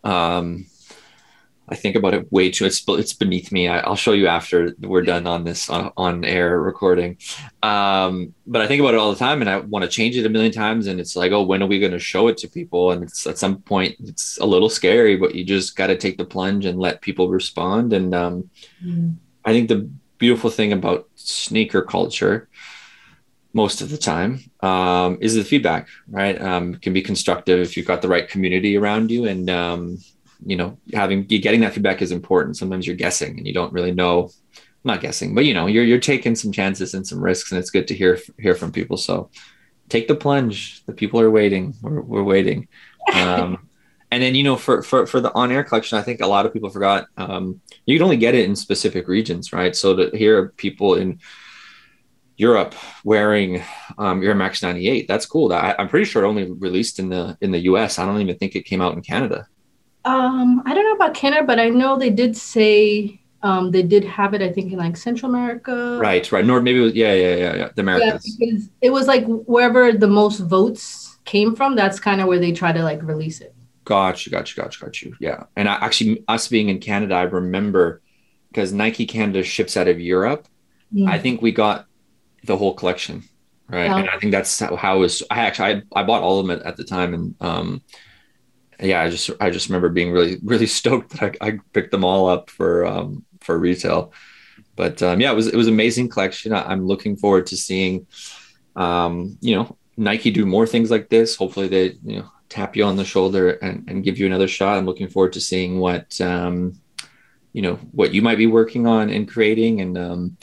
um, 0.05 0.67
I 1.71 1.75
think 1.75 1.97
about 1.97 2.15
it 2.15 2.33
way 2.33 2.51
too. 2.51 2.65
It's 2.65 2.83
it's 2.89 3.13
beneath 3.13 3.53
me. 3.53 3.69
I, 3.69 3.81
I'll 3.81 3.97
show 3.97 4.13
you 4.13 4.27
after 4.27 4.75
we're 4.81 5.03
done 5.03 5.27
on 5.27 5.45
this 5.45 5.69
on, 5.69 5.93
on 5.97 6.25
air 6.25 6.61
recording. 6.61 7.19
Um, 7.63 8.35
but 8.47 8.63
I 8.63 8.67
think 8.67 8.81
about 8.81 8.95
it 8.95 9.01
all 9.01 9.13
the 9.13 9.19
time, 9.19 9.41
and 9.41 9.51
I 9.51 9.59
want 9.59 9.85
to 9.85 9.91
change 9.91 10.17
it 10.17 10.27
a 10.27 10.29
million 10.29 10.53
times. 10.53 10.87
And 10.87 10.99
it's 10.99 11.17
like, 11.17 11.33
oh, 11.33 11.43
when 11.43 11.63
are 11.63 11.67
we 11.67 11.79
going 11.79 11.93
to 11.93 11.99
show 11.99 12.29
it 12.29 12.39
to 12.39 12.49
people? 12.49 12.93
And 12.93 13.03
it's 13.03 13.27
at 13.27 13.39
some 13.39 13.59
point, 13.63 13.97
it's 14.01 14.39
a 14.39 14.47
little 14.47 14.71
scary, 14.71 15.17
but 15.17 15.35
you 15.35 15.45
just 15.45 15.77
got 15.77 15.89
to 15.89 15.97
take 15.97 16.17
the 16.17 16.25
plunge 16.25 16.65
and 16.65 16.79
let 16.79 17.03
people 17.03 17.29
respond. 17.29 17.93
And 17.93 18.15
um, 18.15 18.51
Mm. 18.85 19.17
I 19.45 19.53
think 19.53 19.69
the 19.69 19.89
beautiful 20.19 20.51
thing 20.51 20.73
about 20.73 21.09
sneaker 21.15 21.83
culture 21.83 22.49
most 23.53 23.81
of 23.81 23.91
the 23.91 23.99
time 23.99 24.51
um, 24.61 25.19
is 25.21 25.35
the 25.35 25.45
feedback, 25.45 25.89
right? 26.09 26.41
Um, 26.41 26.75
can 26.75 26.93
be 26.93 27.03
constructive 27.03 27.61
if 27.61 27.77
you've 27.77 27.87
got 27.87 28.03
the 28.03 28.09
right 28.09 28.29
community 28.29 28.77
around 28.77 29.11
you, 29.11 29.25
and 29.25 29.49
um, 29.49 29.99
you 30.45 30.57
know, 30.57 30.79
having 30.93 31.25
getting 31.25 31.61
that 31.61 31.73
feedback 31.75 32.03
is 32.03 32.13
important. 32.13 32.57
Sometimes 32.57 32.87
you're 32.87 32.97
guessing 32.97 33.39
and 33.39 33.47
you 33.47 33.53
don't 33.53 33.73
really 33.73 33.93
know. 33.93 34.31
I'm 34.55 34.95
not 34.95 35.01
guessing, 35.01 35.35
but 35.35 35.45
you 35.45 35.55
know, 35.55 35.67
you're 35.67 35.85
you're 35.85 35.99
taking 35.99 36.35
some 36.35 36.53
chances 36.53 36.95
and 36.95 37.07
some 37.07 37.23
risks, 37.23 37.51
and 37.51 37.59
it's 37.59 37.71
good 37.71 37.89
to 37.89 37.95
hear 37.95 38.19
hear 38.39 38.55
from 38.55 38.73
people. 38.73 38.97
So 38.97 39.31
take 39.89 40.09
the 40.09 40.15
plunge. 40.15 40.85
The 40.87 40.93
people 40.93 41.21
are 41.21 41.31
waiting. 41.31 41.75
We're 41.83 42.01
we're 42.01 42.23
waiting. 42.23 42.69
Um, 43.15 43.69
and 44.11 44.23
then 44.23 44.35
you 44.35 44.45
know, 44.45 44.57
for 44.57 44.83
for 44.83 45.07
for 45.07 45.21
the 45.21 45.33
on 45.35 45.51
air 45.51 45.65
collection, 45.65 45.99
I 45.99 46.03
think 46.03 46.21
a 46.21 46.27
lot 46.27 46.47
of 46.47 46.53
people 46.53 46.71
forgot. 46.71 47.07
Um, 47.17 47.61
you 47.87 47.97
can 47.97 48.05
only 48.05 48.17
get 48.17 48.35
it 48.35 48.45
in 48.45 48.55
specific 48.55 49.09
regions, 49.09 49.53
right? 49.53 49.75
So 49.75 49.97
to 49.97 50.17
hear 50.17 50.51
people 50.51 50.95
in 50.95 51.19
Europe 52.39 52.77
wearing 53.03 53.63
um, 53.99 54.21
Max 54.39 54.63
98. 54.63 55.09
That's 55.09 55.27
cool. 55.27 55.49
That 55.49 55.79
I'm 55.79 55.89
pretty 55.89 56.05
sure 56.05 56.25
it 56.25 56.29
only 56.29 56.45
released 56.45 57.01
in 57.01 57.09
the 57.09 57.37
in 57.41 57.51
the 57.51 57.59
US. 57.71 57.99
I 57.99 58.07
don't 58.07 58.21
even 58.21 58.39
think 58.39 58.55
it 58.55 58.63
came 58.63 58.81
out 58.81 58.95
in 58.95 59.03
Canada. 59.03 59.49
Um, 60.09 60.63
I 60.65 60.73
don't 60.73 60.85
know 60.85 60.95
about 60.95 61.13
Canada, 61.15 61.45
but 61.45 61.61
I 61.61 61.69
know 61.69 61.99
they 61.99 62.09
did 62.09 62.35
say 62.35 63.21
um, 63.43 63.71
they 63.71 63.83
did 63.83 64.05
have 64.05 64.33
it. 64.33 64.41
I 64.41 64.51
think 64.51 64.73
in 64.73 64.79
like 64.79 64.97
Central 64.97 65.31
America. 65.31 65.99
Right, 66.01 66.31
right. 66.33 66.45
Nor 66.45 66.63
maybe 66.63 66.81
it 66.81 66.83
was 66.83 66.95
yeah, 66.95 67.13
yeah, 67.13 67.37
yeah, 67.37 67.57
yeah. 67.57 67.69
The 67.75 67.83
Americas. 67.83 68.37
Yeah, 68.39 68.47
because 68.47 68.71
it 68.81 68.91
was 68.91 69.07
like 69.07 69.27
wherever 69.27 69.93
the 69.93 70.07
most 70.07 70.39
votes 70.41 71.19
came 71.25 71.55
from. 71.55 71.77
That's 71.77 72.01
kind 72.01 72.23
of 72.23 72.27
where 72.27 72.39
they 72.39 72.53
try 72.53 72.73
to 72.73 72.83
like 72.83 73.03
release 73.03 73.41
it. 73.41 73.55
Got 73.85 74.25
you, 74.25 74.33
got 74.33 74.51
you, 74.51 74.63
got 74.63 74.75
you, 74.75 74.87
got 74.87 75.03
you. 75.03 75.17
Yeah, 75.21 75.45
and 75.57 75.69
I, 75.69 75.75
actually, 75.75 76.25
us 76.27 76.49
being 76.49 76.71
in 76.71 76.79
Canada, 76.81 77.15
I 77.15 77.23
remember 77.23 78.01
because 78.49 78.73
Nike 78.73 79.05
Canada 79.05 79.43
ships 79.43 79.77
out 79.77 79.89
of 79.89 80.01
Europe. 80.01 80.49
Mm. 80.95 81.07
I 81.07 81.19
think 81.19 81.43
we 81.43 81.53
got 81.53 81.87
the 82.45 82.57
whole 82.57 82.73
collection, 82.73 83.25
right? 83.69 83.85
Yeah. 83.85 83.99
And 83.99 84.09
I 84.09 84.19
think 84.19 84.33
that's 84.33 84.59
how, 84.59 84.75
how 84.75 84.97
it 84.97 85.01
was. 85.01 85.23
I 85.31 85.41
actually 85.41 85.83
I, 85.95 86.01
I 86.01 86.03
bought 86.03 86.23
all 86.23 86.41
of 86.41 86.47
them 86.47 86.59
at, 86.59 86.67
at 86.67 86.77
the 86.79 86.85
time, 86.85 87.13
and 87.13 87.35
um, 87.41 87.83
yeah, 88.81 89.03
I 89.03 89.11
just 89.11 89.31
I 89.41 89.51
just 89.51 89.69
remember 89.69 89.89
being 89.89 90.13
really 90.13 90.39
really 90.43 90.67
stoked 90.79 91.11
that 91.11 91.37
I, 91.41 91.49
I 91.49 91.59
picked 91.73 91.91
them 91.91 92.05
all 92.05 92.29
up 92.29 92.51
for 92.51 92.87
um, 92.87 93.25
for 93.41 93.59
retail. 93.59 94.13
But 94.77 95.03
um, 95.03 95.21
yeah, 95.21 95.33
it 95.33 95.35
was 95.35 95.49
it 95.49 95.57
was 95.57 95.69
amazing 95.69 96.09
collection. 96.09 96.53
I, 96.53 96.73
am 96.73 96.87
looking 96.87 97.17
forward 97.17 97.47
to 97.49 97.57
seeing, 97.57 98.07
um, 98.77 99.37
you 99.41 99.57
know, 99.57 99.77
Nike 99.97 100.31
do 100.31 100.47
more 100.47 100.67
things 100.67 100.91
like 100.91 101.09
this. 101.09 101.35
Hopefully, 101.37 101.69
they 101.69 101.97
you 102.05 102.21
know 102.21 102.31
tap 102.49 102.77
you 102.77 102.85
on 102.85 102.97
the 102.97 103.05
shoulder 103.05 103.51
and, 103.51 103.89
and 103.89 104.05
give 104.05 104.19
you 104.19 104.27
another 104.27 104.49
shot. 104.49 104.79
I'm 104.79 104.87
looking 104.87 105.09
forward 105.09 105.33
to 105.35 105.41
seeing 105.41 105.81
what 105.81 106.21
um, 106.21 106.81
you 107.53 107.63
know 107.63 107.75
what 107.93 108.15
you 108.15 108.23
might 108.23 108.39
be 108.39 108.47
working 108.47 108.87
on 108.87 109.11
and 109.11 109.29
creating 109.29 109.81
and 109.81 109.99
um, 109.99 110.37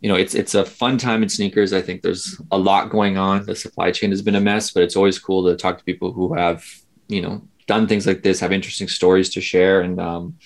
you 0.00 0.08
know 0.08 0.14
it's 0.14 0.34
it's 0.34 0.54
a 0.54 0.64
fun 0.64 0.96
time 0.96 1.22
in 1.22 1.28
sneakers 1.28 1.72
i 1.72 1.82
think 1.82 2.02
there's 2.02 2.40
a 2.52 2.58
lot 2.58 2.90
going 2.90 3.18
on 3.18 3.44
the 3.46 3.56
supply 3.56 3.90
chain 3.90 4.10
has 4.10 4.22
been 4.22 4.36
a 4.36 4.40
mess 4.40 4.70
but 4.70 4.82
it's 4.82 4.94
always 4.94 5.18
cool 5.18 5.44
to 5.44 5.56
talk 5.56 5.78
to 5.78 5.84
people 5.84 6.12
who 6.12 6.34
have 6.34 6.64
you 7.08 7.20
know 7.20 7.42
done 7.66 7.86
things 7.86 8.06
like 8.06 8.22
this 8.22 8.40
have 8.40 8.52
interesting 8.52 8.88
stories 8.88 9.28
to 9.30 9.40
share 9.40 9.82
and 9.82 10.00
um, 10.00 10.36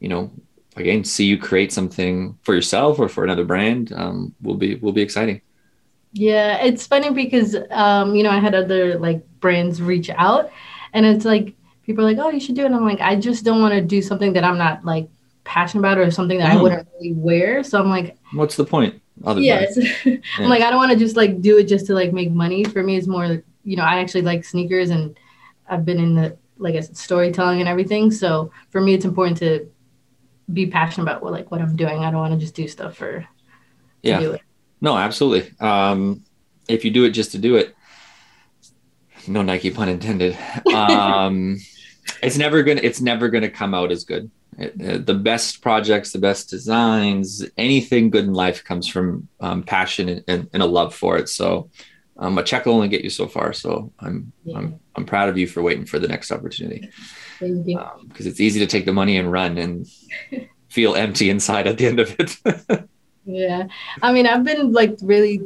you 0.00 0.08
know 0.08 0.30
again 0.76 1.04
see 1.04 1.24
you 1.24 1.38
create 1.38 1.72
something 1.72 2.36
for 2.42 2.54
yourself 2.54 2.98
or 2.98 3.08
for 3.08 3.24
another 3.24 3.44
brand 3.44 3.92
um, 3.92 4.34
will 4.42 4.56
be 4.56 4.76
will 4.76 4.92
be 4.92 5.02
exciting 5.02 5.40
yeah 6.12 6.56
it's 6.64 6.86
funny 6.86 7.10
because 7.10 7.56
um, 7.70 8.14
you 8.14 8.22
know 8.22 8.30
i 8.30 8.38
had 8.38 8.54
other 8.54 8.98
like 8.98 9.26
brands 9.40 9.82
reach 9.82 10.10
out 10.10 10.50
and 10.92 11.04
it's 11.04 11.24
like 11.24 11.54
people 11.82 12.04
are 12.04 12.08
like 12.08 12.18
oh 12.18 12.30
you 12.30 12.40
should 12.40 12.54
do 12.54 12.62
it 12.62 12.66
and 12.66 12.74
i'm 12.74 12.84
like 12.84 13.00
i 13.00 13.14
just 13.14 13.44
don't 13.44 13.60
want 13.60 13.74
to 13.74 13.80
do 13.80 14.00
something 14.00 14.32
that 14.32 14.44
i'm 14.44 14.58
not 14.58 14.84
like 14.84 15.08
passionate 15.46 15.80
about 15.80 15.96
or 15.96 16.10
something 16.10 16.38
that 16.38 16.50
mm. 16.50 16.58
I 16.58 16.62
wouldn't 16.62 16.88
really 16.94 17.14
wear. 17.14 17.62
So 17.62 17.80
I'm 17.80 17.88
like, 17.88 18.18
what's 18.34 18.56
the 18.56 18.64
point? 18.64 19.00
Other 19.24 19.40
yes. 19.40 19.78
yeah. 20.04 20.16
I'm 20.36 20.50
like, 20.50 20.62
I 20.62 20.68
don't 20.68 20.78
want 20.78 20.92
to 20.92 20.98
just 20.98 21.16
like 21.16 21.40
do 21.40 21.56
it 21.56 21.64
just 21.64 21.86
to 21.86 21.94
like 21.94 22.12
make 22.12 22.30
money. 22.30 22.64
For 22.64 22.82
me, 22.82 22.96
it's 22.96 23.06
more, 23.06 23.42
you 23.64 23.76
know, 23.76 23.84
I 23.84 24.00
actually 24.00 24.22
like 24.22 24.44
sneakers 24.44 24.90
and 24.90 25.18
I've 25.68 25.84
been 25.84 25.98
in 25.98 26.14
the, 26.14 26.36
like 26.58 26.74
I 26.74 26.80
said, 26.80 26.96
storytelling 26.96 27.60
and 27.60 27.68
everything. 27.68 28.10
So 28.10 28.50
for 28.70 28.80
me, 28.80 28.94
it's 28.94 29.04
important 29.04 29.38
to 29.38 29.70
be 30.52 30.66
passionate 30.66 31.04
about 31.04 31.22
what, 31.22 31.32
like 31.32 31.50
what 31.50 31.60
I'm 31.60 31.76
doing. 31.76 31.98
I 31.98 32.10
don't 32.10 32.20
want 32.20 32.34
to 32.34 32.40
just 32.40 32.54
do 32.54 32.68
stuff 32.68 32.96
for, 32.96 33.26
yeah. 34.02 34.20
Do 34.20 34.38
no, 34.80 34.96
absolutely. 34.96 35.52
Um, 35.58 36.24
if 36.68 36.84
you 36.84 36.90
do 36.90 37.04
it 37.04 37.10
just 37.10 37.32
to 37.32 37.38
do 37.38 37.56
it, 37.56 37.74
no 39.26 39.42
Nike 39.42 39.70
pun 39.70 39.88
intended. 39.88 40.36
Um, 40.72 41.58
it's 42.22 42.36
never 42.36 42.62
gonna, 42.62 42.80
it's 42.82 43.00
never 43.00 43.28
gonna 43.28 43.50
come 43.50 43.74
out 43.74 43.90
as 43.90 44.04
good. 44.04 44.30
Uh, 44.58 44.98
the 44.98 45.14
best 45.14 45.60
projects, 45.60 46.12
the 46.12 46.18
best 46.18 46.48
designs, 46.48 47.44
anything 47.58 48.08
good 48.08 48.24
in 48.24 48.32
life 48.32 48.64
comes 48.64 48.88
from 48.88 49.28
um, 49.40 49.62
passion 49.62 50.08
and, 50.08 50.24
and, 50.28 50.48
and, 50.54 50.62
a 50.62 50.66
love 50.66 50.94
for 50.94 51.18
it. 51.18 51.28
So 51.28 51.68
um, 52.16 52.38
a 52.38 52.42
check 52.42 52.64
will 52.64 52.72
only 52.72 52.88
get 52.88 53.04
you 53.04 53.10
so 53.10 53.26
far. 53.26 53.52
So 53.52 53.92
I'm, 54.00 54.32
yeah. 54.44 54.58
I'm, 54.58 54.80
I'm 54.96 55.06
proud 55.06 55.28
of 55.28 55.36
you 55.36 55.46
for 55.46 55.62
waiting 55.62 55.84
for 55.84 55.98
the 55.98 56.08
next 56.08 56.32
opportunity. 56.32 56.88
Because 57.38 57.76
um, 57.76 58.10
it's 58.16 58.40
easy 58.40 58.60
to 58.60 58.66
take 58.66 58.86
the 58.86 58.92
money 58.92 59.16
and 59.18 59.30
run 59.30 59.58
and 59.58 59.86
feel 60.68 60.94
empty 60.94 61.30
inside 61.30 61.66
at 61.66 61.78
the 61.78 61.86
end 61.86 62.00
of 62.00 62.16
it. 62.18 62.36
yeah. 63.24 63.66
I 64.02 64.12
mean, 64.12 64.26
I've 64.26 64.44
been 64.44 64.72
like 64.72 64.96
really 65.02 65.40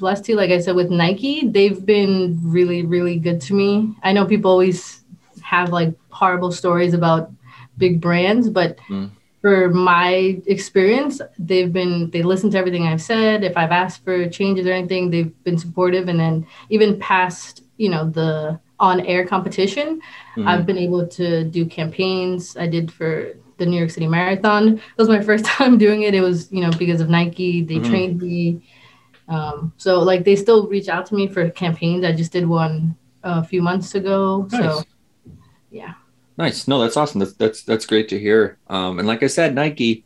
blessed 0.00 0.24
too. 0.24 0.34
Like 0.34 0.50
I 0.50 0.60
said, 0.60 0.74
with 0.74 0.90
Nike, 0.90 1.46
they've 1.46 1.84
been 1.84 2.38
really, 2.42 2.82
really 2.84 3.18
good 3.18 3.40
to 3.42 3.54
me. 3.54 3.94
I 4.02 4.12
know 4.12 4.26
people 4.26 4.50
always 4.50 5.04
have 5.42 5.70
like 5.70 5.94
horrible 6.10 6.52
stories 6.52 6.94
about 6.94 7.30
big 7.78 8.00
brands, 8.00 8.48
but 8.50 8.78
mm. 8.88 9.10
for 9.40 9.70
my 9.70 10.40
experience, 10.46 11.20
they've 11.38 11.72
been 11.72 12.10
they 12.10 12.22
listen 12.22 12.50
to 12.50 12.58
everything 12.58 12.86
I've 12.86 13.02
said. 13.02 13.44
If 13.44 13.56
I've 13.56 13.70
asked 13.70 14.04
for 14.04 14.28
changes 14.28 14.66
or 14.66 14.72
anything, 14.72 15.10
they've 15.10 15.44
been 15.44 15.58
supportive. 15.58 16.08
And 16.08 16.18
then 16.18 16.46
even 16.68 16.98
past, 16.98 17.62
you 17.76 17.88
know, 17.88 18.08
the 18.08 18.60
on 18.80 19.00
air 19.02 19.26
competition, 19.26 20.00
mm. 20.36 20.46
I've 20.46 20.66
been 20.66 20.78
able 20.78 21.06
to 21.06 21.44
do 21.44 21.66
campaigns. 21.66 22.56
I 22.56 22.66
did 22.66 22.90
for 22.90 23.34
the 23.58 23.66
New 23.66 23.76
York 23.76 23.90
City 23.90 24.08
Marathon. 24.08 24.78
It 24.78 24.98
was 24.98 25.08
my 25.08 25.20
first 25.30 25.44
time 25.44 25.78
doing 25.78 26.02
it. 26.02 26.14
It 26.14 26.22
was, 26.22 26.50
you 26.50 26.62
know, 26.62 26.70
because 26.76 27.00
of 27.00 27.08
Nike. 27.08 27.62
They 27.62 27.76
mm 27.76 27.88
trained 27.88 28.20
me. 28.20 28.62
Um, 29.28 29.72
so 29.76 30.00
like 30.00 30.24
they 30.24 30.34
still 30.34 30.66
reach 30.66 30.88
out 30.88 31.06
to 31.06 31.14
me 31.14 31.28
for 31.28 31.48
campaigns. 31.50 32.04
I 32.04 32.12
just 32.12 32.32
did 32.32 32.48
one 32.48 32.96
a 33.22 33.44
few 33.44 33.62
months 33.62 33.94
ago. 33.94 34.48
Nice. 34.50 34.60
So 34.60 34.82
yeah. 35.70 35.94
Nice. 36.36 36.66
No, 36.66 36.80
that's 36.80 36.96
awesome. 36.96 37.20
That's 37.20 37.34
that's 37.34 37.62
that's 37.62 37.86
great 37.86 38.08
to 38.08 38.18
hear. 38.18 38.58
Um, 38.66 38.98
and 38.98 39.06
like 39.06 39.22
I 39.22 39.28
said, 39.28 39.54
Nike, 39.54 40.04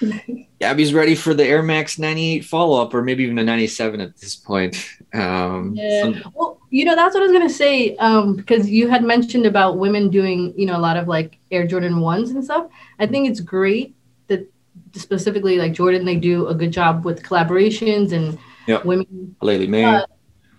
Abby's 0.60 0.94
ready 0.94 1.14
for 1.14 1.34
the 1.34 1.44
Air 1.44 1.62
Max 1.62 1.98
98 1.98 2.44
follow 2.44 2.80
up, 2.80 2.94
or 2.94 3.02
maybe 3.02 3.24
even 3.24 3.38
a 3.38 3.44
97 3.44 4.00
at 4.00 4.16
this 4.16 4.36
point. 4.36 4.76
Um, 5.12 5.74
yeah. 5.74 6.20
well, 6.34 6.60
you 6.72 6.86
know, 6.86 6.96
that's 6.96 7.14
what 7.14 7.22
I 7.22 7.26
was 7.26 7.32
gonna 7.32 7.50
say. 7.50 7.94
Um, 7.96 8.34
because 8.34 8.68
you 8.68 8.88
had 8.88 9.04
mentioned 9.04 9.44
about 9.44 9.76
women 9.76 10.08
doing, 10.08 10.54
you 10.56 10.64
know, 10.64 10.74
a 10.74 10.80
lot 10.80 10.96
of 10.96 11.06
like 11.06 11.38
Air 11.50 11.66
Jordan 11.66 12.00
ones 12.00 12.30
and 12.30 12.42
stuff. 12.42 12.66
I 12.98 13.06
think 13.06 13.28
it's 13.28 13.40
great 13.40 13.94
that 14.28 14.50
specifically 14.94 15.58
like 15.58 15.74
Jordan, 15.74 16.06
they 16.06 16.16
do 16.16 16.48
a 16.48 16.54
good 16.54 16.72
job 16.72 17.04
with 17.04 17.22
collaborations 17.22 18.12
and 18.12 18.38
yep. 18.66 18.86
women. 18.86 19.36
Aleali 19.42 19.68
May. 19.68 20.02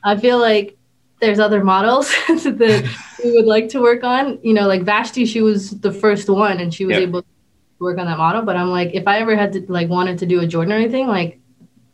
I 0.03 0.17
feel 0.17 0.37
like 0.37 0.77
there's 1.19 1.39
other 1.39 1.63
models 1.63 2.09
that 2.27 2.87
we 3.23 3.31
would 3.31 3.45
like 3.45 3.67
to 3.69 3.81
work 3.81 4.03
on. 4.03 4.37
You 4.43 4.53
know, 4.53 4.67
like 4.67 4.83
Vashtie, 4.83 5.27
she 5.27 5.41
was 5.41 5.71
the 5.79 5.91
first 5.91 6.29
one 6.29 6.59
and 6.59 6.71
she 6.71 6.85
was 6.85 6.93
yep. 6.93 7.07
able 7.07 7.23
to 7.23 7.27
work 7.79 7.97
on 7.97 8.05
that 8.05 8.19
model. 8.19 8.43
But 8.43 8.55
I'm 8.55 8.69
like, 8.69 8.91
if 8.93 9.07
I 9.07 9.17
ever 9.17 9.35
had 9.35 9.51
to 9.53 9.65
like 9.67 9.89
wanted 9.89 10.19
to 10.19 10.27
do 10.27 10.41
a 10.41 10.45
Jordan 10.45 10.73
or 10.73 10.75
anything, 10.75 11.07
like 11.07 11.39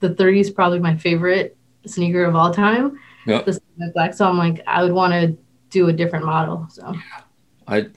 the 0.01 0.09
30s 0.09 0.53
probably 0.53 0.79
my 0.79 0.97
favorite 0.97 1.55
sneaker 1.85 2.25
of 2.25 2.35
all 2.35 2.53
time. 2.53 2.99
Yep. 3.25 3.45
The 3.45 3.61
black. 3.93 4.13
So 4.13 4.27
I'm 4.27 4.37
like, 4.37 4.61
I 4.65 4.83
would 4.83 4.93
want 4.93 5.13
to 5.13 5.37
do 5.69 5.87
a 5.89 5.93
different 5.93 6.25
model. 6.25 6.67
So 6.69 6.93
I 7.67 7.87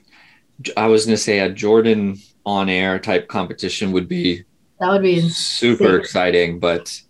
I 0.77 0.87
was 0.87 1.05
gonna 1.05 1.17
say 1.17 1.39
a 1.39 1.49
Jordan 1.49 2.17
on 2.45 2.69
air 2.69 2.99
type 2.99 3.27
competition 3.27 3.91
would 3.91 4.07
be 4.07 4.43
that 4.79 4.89
would 4.89 5.01
be 5.01 5.29
super 5.29 5.85
insane. 5.85 5.99
exciting, 5.99 6.59
but 6.59 7.01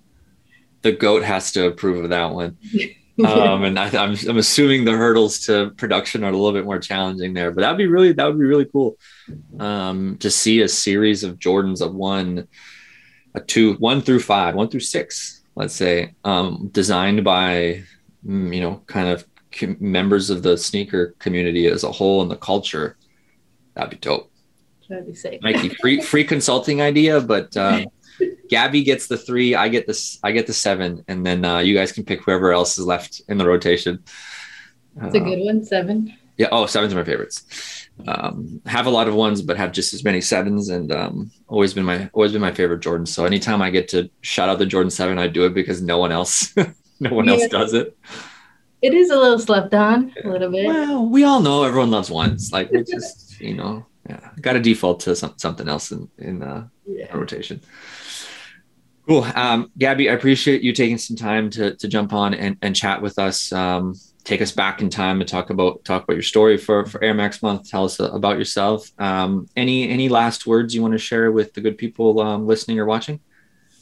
the 0.82 0.92
goat 0.92 1.24
has 1.24 1.52
to 1.54 1.68
approve 1.68 2.04
of 2.04 2.10
that 2.12 2.32
one. 2.32 2.58
um, 3.26 3.64
and 3.64 3.80
I, 3.80 3.88
am 3.88 3.96
I'm, 3.96 4.18
I'm 4.30 4.38
assuming 4.38 4.86
the 4.86 4.92
hurdles 4.92 5.46
to 5.46 5.72
production 5.72 6.24
are 6.24 6.30
a 6.30 6.32
little 6.32 6.54
bit 6.54 6.66
more 6.66 6.80
challenging 6.80 7.34
there. 7.34 7.52
But 7.52 7.62
that'd 7.62 7.78
be 7.78 7.88
really 7.88 8.12
that 8.14 8.26
would 8.26 8.40
be 8.40 8.46
really 8.46 8.66
cool 8.66 8.98
um, 9.60 10.18
to 10.20 10.30
see 10.30 10.62
a 10.62 10.68
series 10.68 11.24
of 11.24 11.40
Jordans 11.40 11.82
of 11.82 11.94
one, 11.94 12.48
a 13.34 13.40
two, 13.40 13.74
one 13.76 14.02
through 14.02 14.22
five, 14.22 14.56
one 14.56 14.70
through 14.70 14.82
six, 14.82 15.42
let's 15.56 15.76
say, 15.76 16.14
um, 16.24 16.70
designed 16.72 17.24
by 17.24 17.84
you 18.26 18.62
know 18.62 18.82
kind 18.88 19.10
of 19.10 19.26
members 19.80 20.30
of 20.30 20.44
the 20.44 20.58
sneaker 20.58 21.16
community 21.20 21.68
as 21.68 21.84
a 21.84 21.92
whole 21.92 22.22
and 22.22 22.32
the 22.32 22.36
culture. 22.36 22.98
That'd 23.76 23.92
be 23.92 23.98
dope. 23.98 24.32
That'd 24.90 25.08
be 25.08 25.16
sick. 25.16 25.42
Nike 25.42 25.70
free 25.70 26.02
free 26.12 26.24
consulting 26.24 26.82
idea, 26.82 27.22
but. 27.22 27.56
Uh, 27.56 27.86
Gabby 28.50 28.84
gets 28.84 29.08
the 29.08 29.18
three, 29.18 29.56
I 29.56 29.70
get 29.70 29.88
this, 29.88 30.20
I 30.24 30.32
get 30.32 30.46
the 30.46 30.54
seven, 30.54 31.04
and 31.08 31.26
then 31.26 31.44
uh, 31.44 31.58
you 31.60 31.74
guys 31.74 31.92
can 31.92 32.06
pick 32.06 32.24
whoever 32.24 32.52
else 32.52 32.78
is 32.78 32.86
left 32.86 33.24
in 33.28 33.40
the 33.40 33.48
rotation. 33.48 34.04
It's 35.02 35.16
uh, 35.16 35.20
a 35.20 35.24
good 35.24 35.40
one, 35.40 35.64
seven. 35.64 36.16
Yeah, 36.38 36.48
oh, 36.52 36.66
sevens 36.66 36.94
are 36.94 36.98
my 36.98 37.04
favorites. 37.04 37.90
Um, 38.08 38.62
have 38.66 38.88
a 38.88 38.90
lot 38.90 39.08
of 39.08 39.14
ones, 39.14 39.42
but 39.42 39.58
have 39.58 39.72
just 39.72 39.94
as 39.94 40.04
many 40.04 40.20
sevens, 40.20 40.70
and 40.70 40.92
um, 40.92 41.32
always 41.48 41.74
been 41.74 41.86
my 41.86 42.10
always 42.14 42.32
been 42.32 42.42
my 42.42 42.52
favorite 42.52 42.80
Jordan. 42.80 43.06
So 43.06 43.26
anytime 43.26 43.62
I 43.62 43.70
get 43.70 43.88
to 43.90 44.10
shout 44.22 44.50
out 44.50 44.58
the 44.58 44.66
Jordan 44.66 44.90
Seven, 44.90 45.20
I 45.20 45.28
do 45.28 45.46
it 45.46 45.54
because 45.54 45.82
no 45.82 46.00
one 46.00 46.12
else, 46.12 46.54
no 47.04 47.14
one 47.14 47.26
yeah. 47.26 47.34
else 47.34 47.48
does 47.48 47.74
it. 47.74 47.98
It 48.82 48.94
is 48.94 49.10
a 49.10 49.16
little 49.16 49.40
slept 49.40 49.74
on, 49.74 50.14
a 50.24 50.28
little 50.28 50.52
bit. 50.52 50.68
Well, 50.68 51.08
we 51.08 51.24
all 51.24 51.42
know 51.42 51.64
everyone 51.64 51.92
loves 51.92 52.12
ones. 52.12 52.52
Like 52.52 52.72
we 52.72 52.84
just 52.92 53.40
you 53.40 53.54
know, 53.54 53.86
yeah, 54.10 54.30
got 54.42 54.54
to 54.54 54.60
default 54.60 55.00
to 55.02 55.16
some, 55.16 55.34
something 55.38 55.68
else 55.68 55.92
in 55.92 56.10
in 56.18 56.44
uh, 56.44 56.68
yeah. 56.86 57.16
rotation. 57.16 57.62
Cool. 59.08 59.26
Um, 59.36 59.70
Gabby, 59.78 60.10
I 60.10 60.14
appreciate 60.14 60.62
you 60.62 60.72
taking 60.72 60.98
some 60.98 61.18
time 61.18 61.50
to, 61.52 61.76
to 61.76 61.88
jump 61.90 62.14
on 62.14 62.34
and, 62.34 62.56
and 62.62 62.74
chat 62.74 63.02
with 63.02 63.20
us. 63.20 63.52
Um, 63.52 63.96
take 64.24 64.42
us 64.42 64.54
back 64.54 64.82
in 64.82 64.90
time 64.90 65.20
and 65.20 65.30
talk 65.30 65.50
about 65.50 65.84
talk 65.84 66.04
about 66.04 66.14
your 66.14 66.24
story 66.24 66.58
for, 66.58 66.86
for 66.86 67.04
Air 67.04 67.14
Max 67.14 67.42
Month. 67.42 67.70
Tell 67.70 67.84
us 67.84 68.00
about 68.00 68.38
yourself. 68.38 68.90
Um, 68.98 69.48
any 69.58 69.90
any 69.90 70.08
last 70.10 70.48
words 70.48 70.74
you 70.74 70.82
want 70.82 70.94
to 70.94 70.98
share 70.98 71.32
with 71.32 71.54
the 71.54 71.62
good 71.62 71.78
people 71.78 72.20
um, 72.22 72.48
listening 72.48 72.80
or 72.80 72.86
watching? 72.86 73.20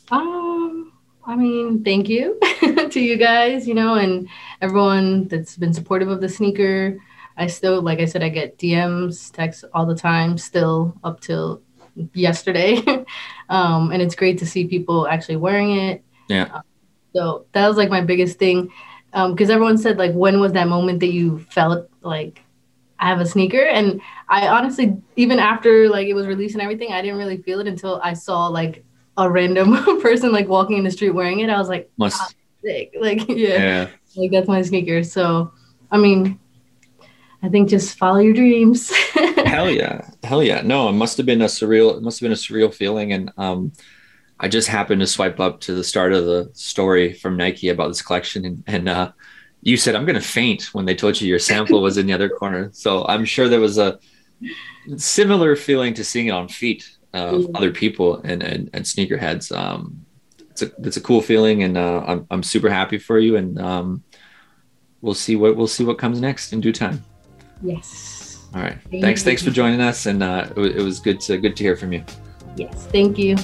Um, 0.10 0.94
I 1.26 1.36
mean, 1.36 1.84
thank 1.84 2.10
you 2.10 2.40
to 2.92 3.00
you 3.00 3.18
guys, 3.18 3.68
you 3.68 3.74
know, 3.74 3.96
and 3.96 4.28
everyone 4.62 5.28
that's 5.28 5.58
been 5.58 5.74
supportive 5.74 6.10
of 6.10 6.22
the 6.22 6.30
sneaker. 6.30 7.00
I 7.38 7.48
still, 7.48 7.82
like 7.82 8.00
I 8.00 8.06
said, 8.06 8.24
I 8.24 8.30
get 8.30 8.58
DMs, 8.58 9.32
texts 9.32 9.64
all 9.74 9.86
the 9.86 9.96
time, 9.96 10.38
still 10.38 10.96
up 11.04 11.22
till 11.22 11.62
yesterday. 12.14 12.82
um, 13.50 13.92
and 13.92 14.02
it's 14.02 14.16
great 14.16 14.38
to 14.40 14.46
see 14.46 14.68
people 14.68 15.08
actually 15.08 15.38
wearing 15.38 15.78
it. 15.78 16.04
Yeah. 16.28 16.50
Uh, 16.54 16.62
so 17.16 17.46
that 17.54 17.68
was 17.68 17.78
like 17.78 17.90
my 17.90 18.02
biggest 18.02 18.38
thing. 18.38 18.72
Because 19.12 19.50
um, 19.50 19.54
everyone 19.56 19.78
said, 19.78 19.98
like, 19.98 20.14
when 20.14 20.40
was 20.40 20.54
that 20.54 20.68
moment 20.68 21.02
that 21.02 21.12
you 21.12 21.40
felt 21.40 21.90
like 22.02 22.42
I 23.00 23.08
have 23.10 23.20
a 23.20 23.26
sneaker? 23.26 23.64
And 23.64 24.02
I 24.30 24.48
honestly, 24.48 24.96
even 25.16 25.40
after 25.40 25.90
like 25.90 26.08
it 26.08 26.14
was 26.14 26.28
released 26.28 26.56
and 26.56 26.62
everything, 26.62 26.94
I 26.94 27.02
didn't 27.02 27.18
really 27.18 27.38
feel 27.38 27.60
it 27.60 27.68
until 27.68 28.00
I 28.02 28.14
saw 28.14 28.48
like 28.48 28.86
a 29.18 29.30
random 29.30 29.76
person 30.02 30.32
like 30.32 30.48
walking 30.48 30.78
in 30.78 30.84
the 30.84 30.92
street 30.92 31.12
wearing 31.12 31.42
it. 31.42 31.50
I 31.50 31.58
was 31.58 31.68
like, 31.68 31.92
Must. 31.98 32.36
Sick. 32.64 32.96
Like, 33.00 33.28
yeah, 33.28 33.58
yeah, 33.58 33.88
like 34.16 34.32
that's 34.32 34.48
my 34.48 34.62
sneaker. 34.62 35.04
So, 35.04 35.52
I 35.90 35.98
mean, 35.98 36.40
I 37.44 37.50
think 37.50 37.70
just 37.70 37.98
follow 37.98 38.20
your 38.20 38.34
dreams. 38.34 38.92
hell 39.46 39.70
yeah, 39.70 40.10
hell 40.24 40.44
yeah. 40.44 40.62
No, 40.62 40.90
it 40.90 40.94
must 40.94 41.18
have 41.18 41.26
been 41.26 41.42
a 41.42 41.46
surreal. 41.46 41.98
It 41.98 42.04
must 42.04 42.20
have 42.20 42.26
been 42.26 42.34
a 42.34 42.36
surreal 42.36 42.74
feeling, 42.74 43.14
and 43.14 43.32
um, 43.38 43.74
I 44.40 44.48
just 44.48 44.68
happened 44.68 45.02
to 45.02 45.08
swipe 45.08 45.40
up 45.40 45.60
to 45.62 45.74
the 45.74 45.84
start 45.84 46.14
of 46.14 46.26
the 46.26 46.52
story 46.54 47.14
from 47.14 47.38
Nike 47.38 47.70
about 47.70 47.88
this 47.88 48.02
collection, 48.02 48.46
and, 48.46 48.64
and 48.68 48.90
uh, 48.90 49.12
you 49.62 49.78
said 49.78 49.96
I'm 49.96 50.06
going 50.06 50.20
to 50.20 50.22
faint 50.22 50.74
when 50.74 50.86
they 50.86 50.96
told 50.96 51.20
you 51.20 51.28
your 51.28 51.40
sample 51.40 51.82
was 51.82 51.98
in 51.98 52.06
the 52.06 52.14
other 52.14 52.30
corner. 52.30 52.70
So 52.74 53.06
I'm 53.08 53.26
sure 53.26 53.48
there 53.48 53.60
was 53.60 53.78
a 53.78 54.00
similar 54.98 55.56
feeling 55.56 55.94
to 55.96 56.04
seeing 56.04 56.28
it 56.28 56.32
on 56.32 56.48
feet 56.48 56.98
of 57.14 57.44
mm. 57.44 57.52
other 57.56 57.72
people 57.72 58.22
and 58.22 58.44
and, 58.44 58.70
and 58.74 58.86
sneakerheads. 58.86 59.56
Um, 59.56 60.01
it's 60.62 60.72
a 60.72 60.88
it's 60.88 60.98
a 60.98 61.02
cool 61.02 61.22
feeling, 61.22 61.64
and 61.64 61.78
uh, 61.78 62.04
I'm 62.06 62.28
I'm 62.32 62.44
super 62.44 62.70
happy 62.70 62.98
for 62.98 63.20
you, 63.20 63.36
and 63.36 63.60
um, 63.60 64.04
we'll 65.02 65.14
see 65.14 65.36
what 65.36 65.56
we'll 65.56 65.68
see 65.68 65.84
what 65.84 65.98
comes 65.98 66.22
next 66.22 66.54
in 66.54 66.62
due 66.62 66.74
time. 66.74 67.04
Yes. 67.62 68.46
All 68.54 68.62
right. 68.62 68.78
Thank 68.90 69.04
thanks. 69.04 69.22
You. 69.22 69.26
Thanks 69.26 69.44
for 69.44 69.52
joining 69.52 69.82
us, 69.82 70.06
and 70.06 70.24
uh, 70.24 70.48
it, 70.58 70.78
it 70.78 70.82
was 70.82 71.00
good 71.00 71.20
to 71.22 71.38
good 71.38 71.56
to 71.56 71.64
hear 71.64 71.76
from 71.76 71.94
you. 71.94 72.04
Yes. 72.56 72.88
Thank 72.88 73.18
you. 73.18 73.38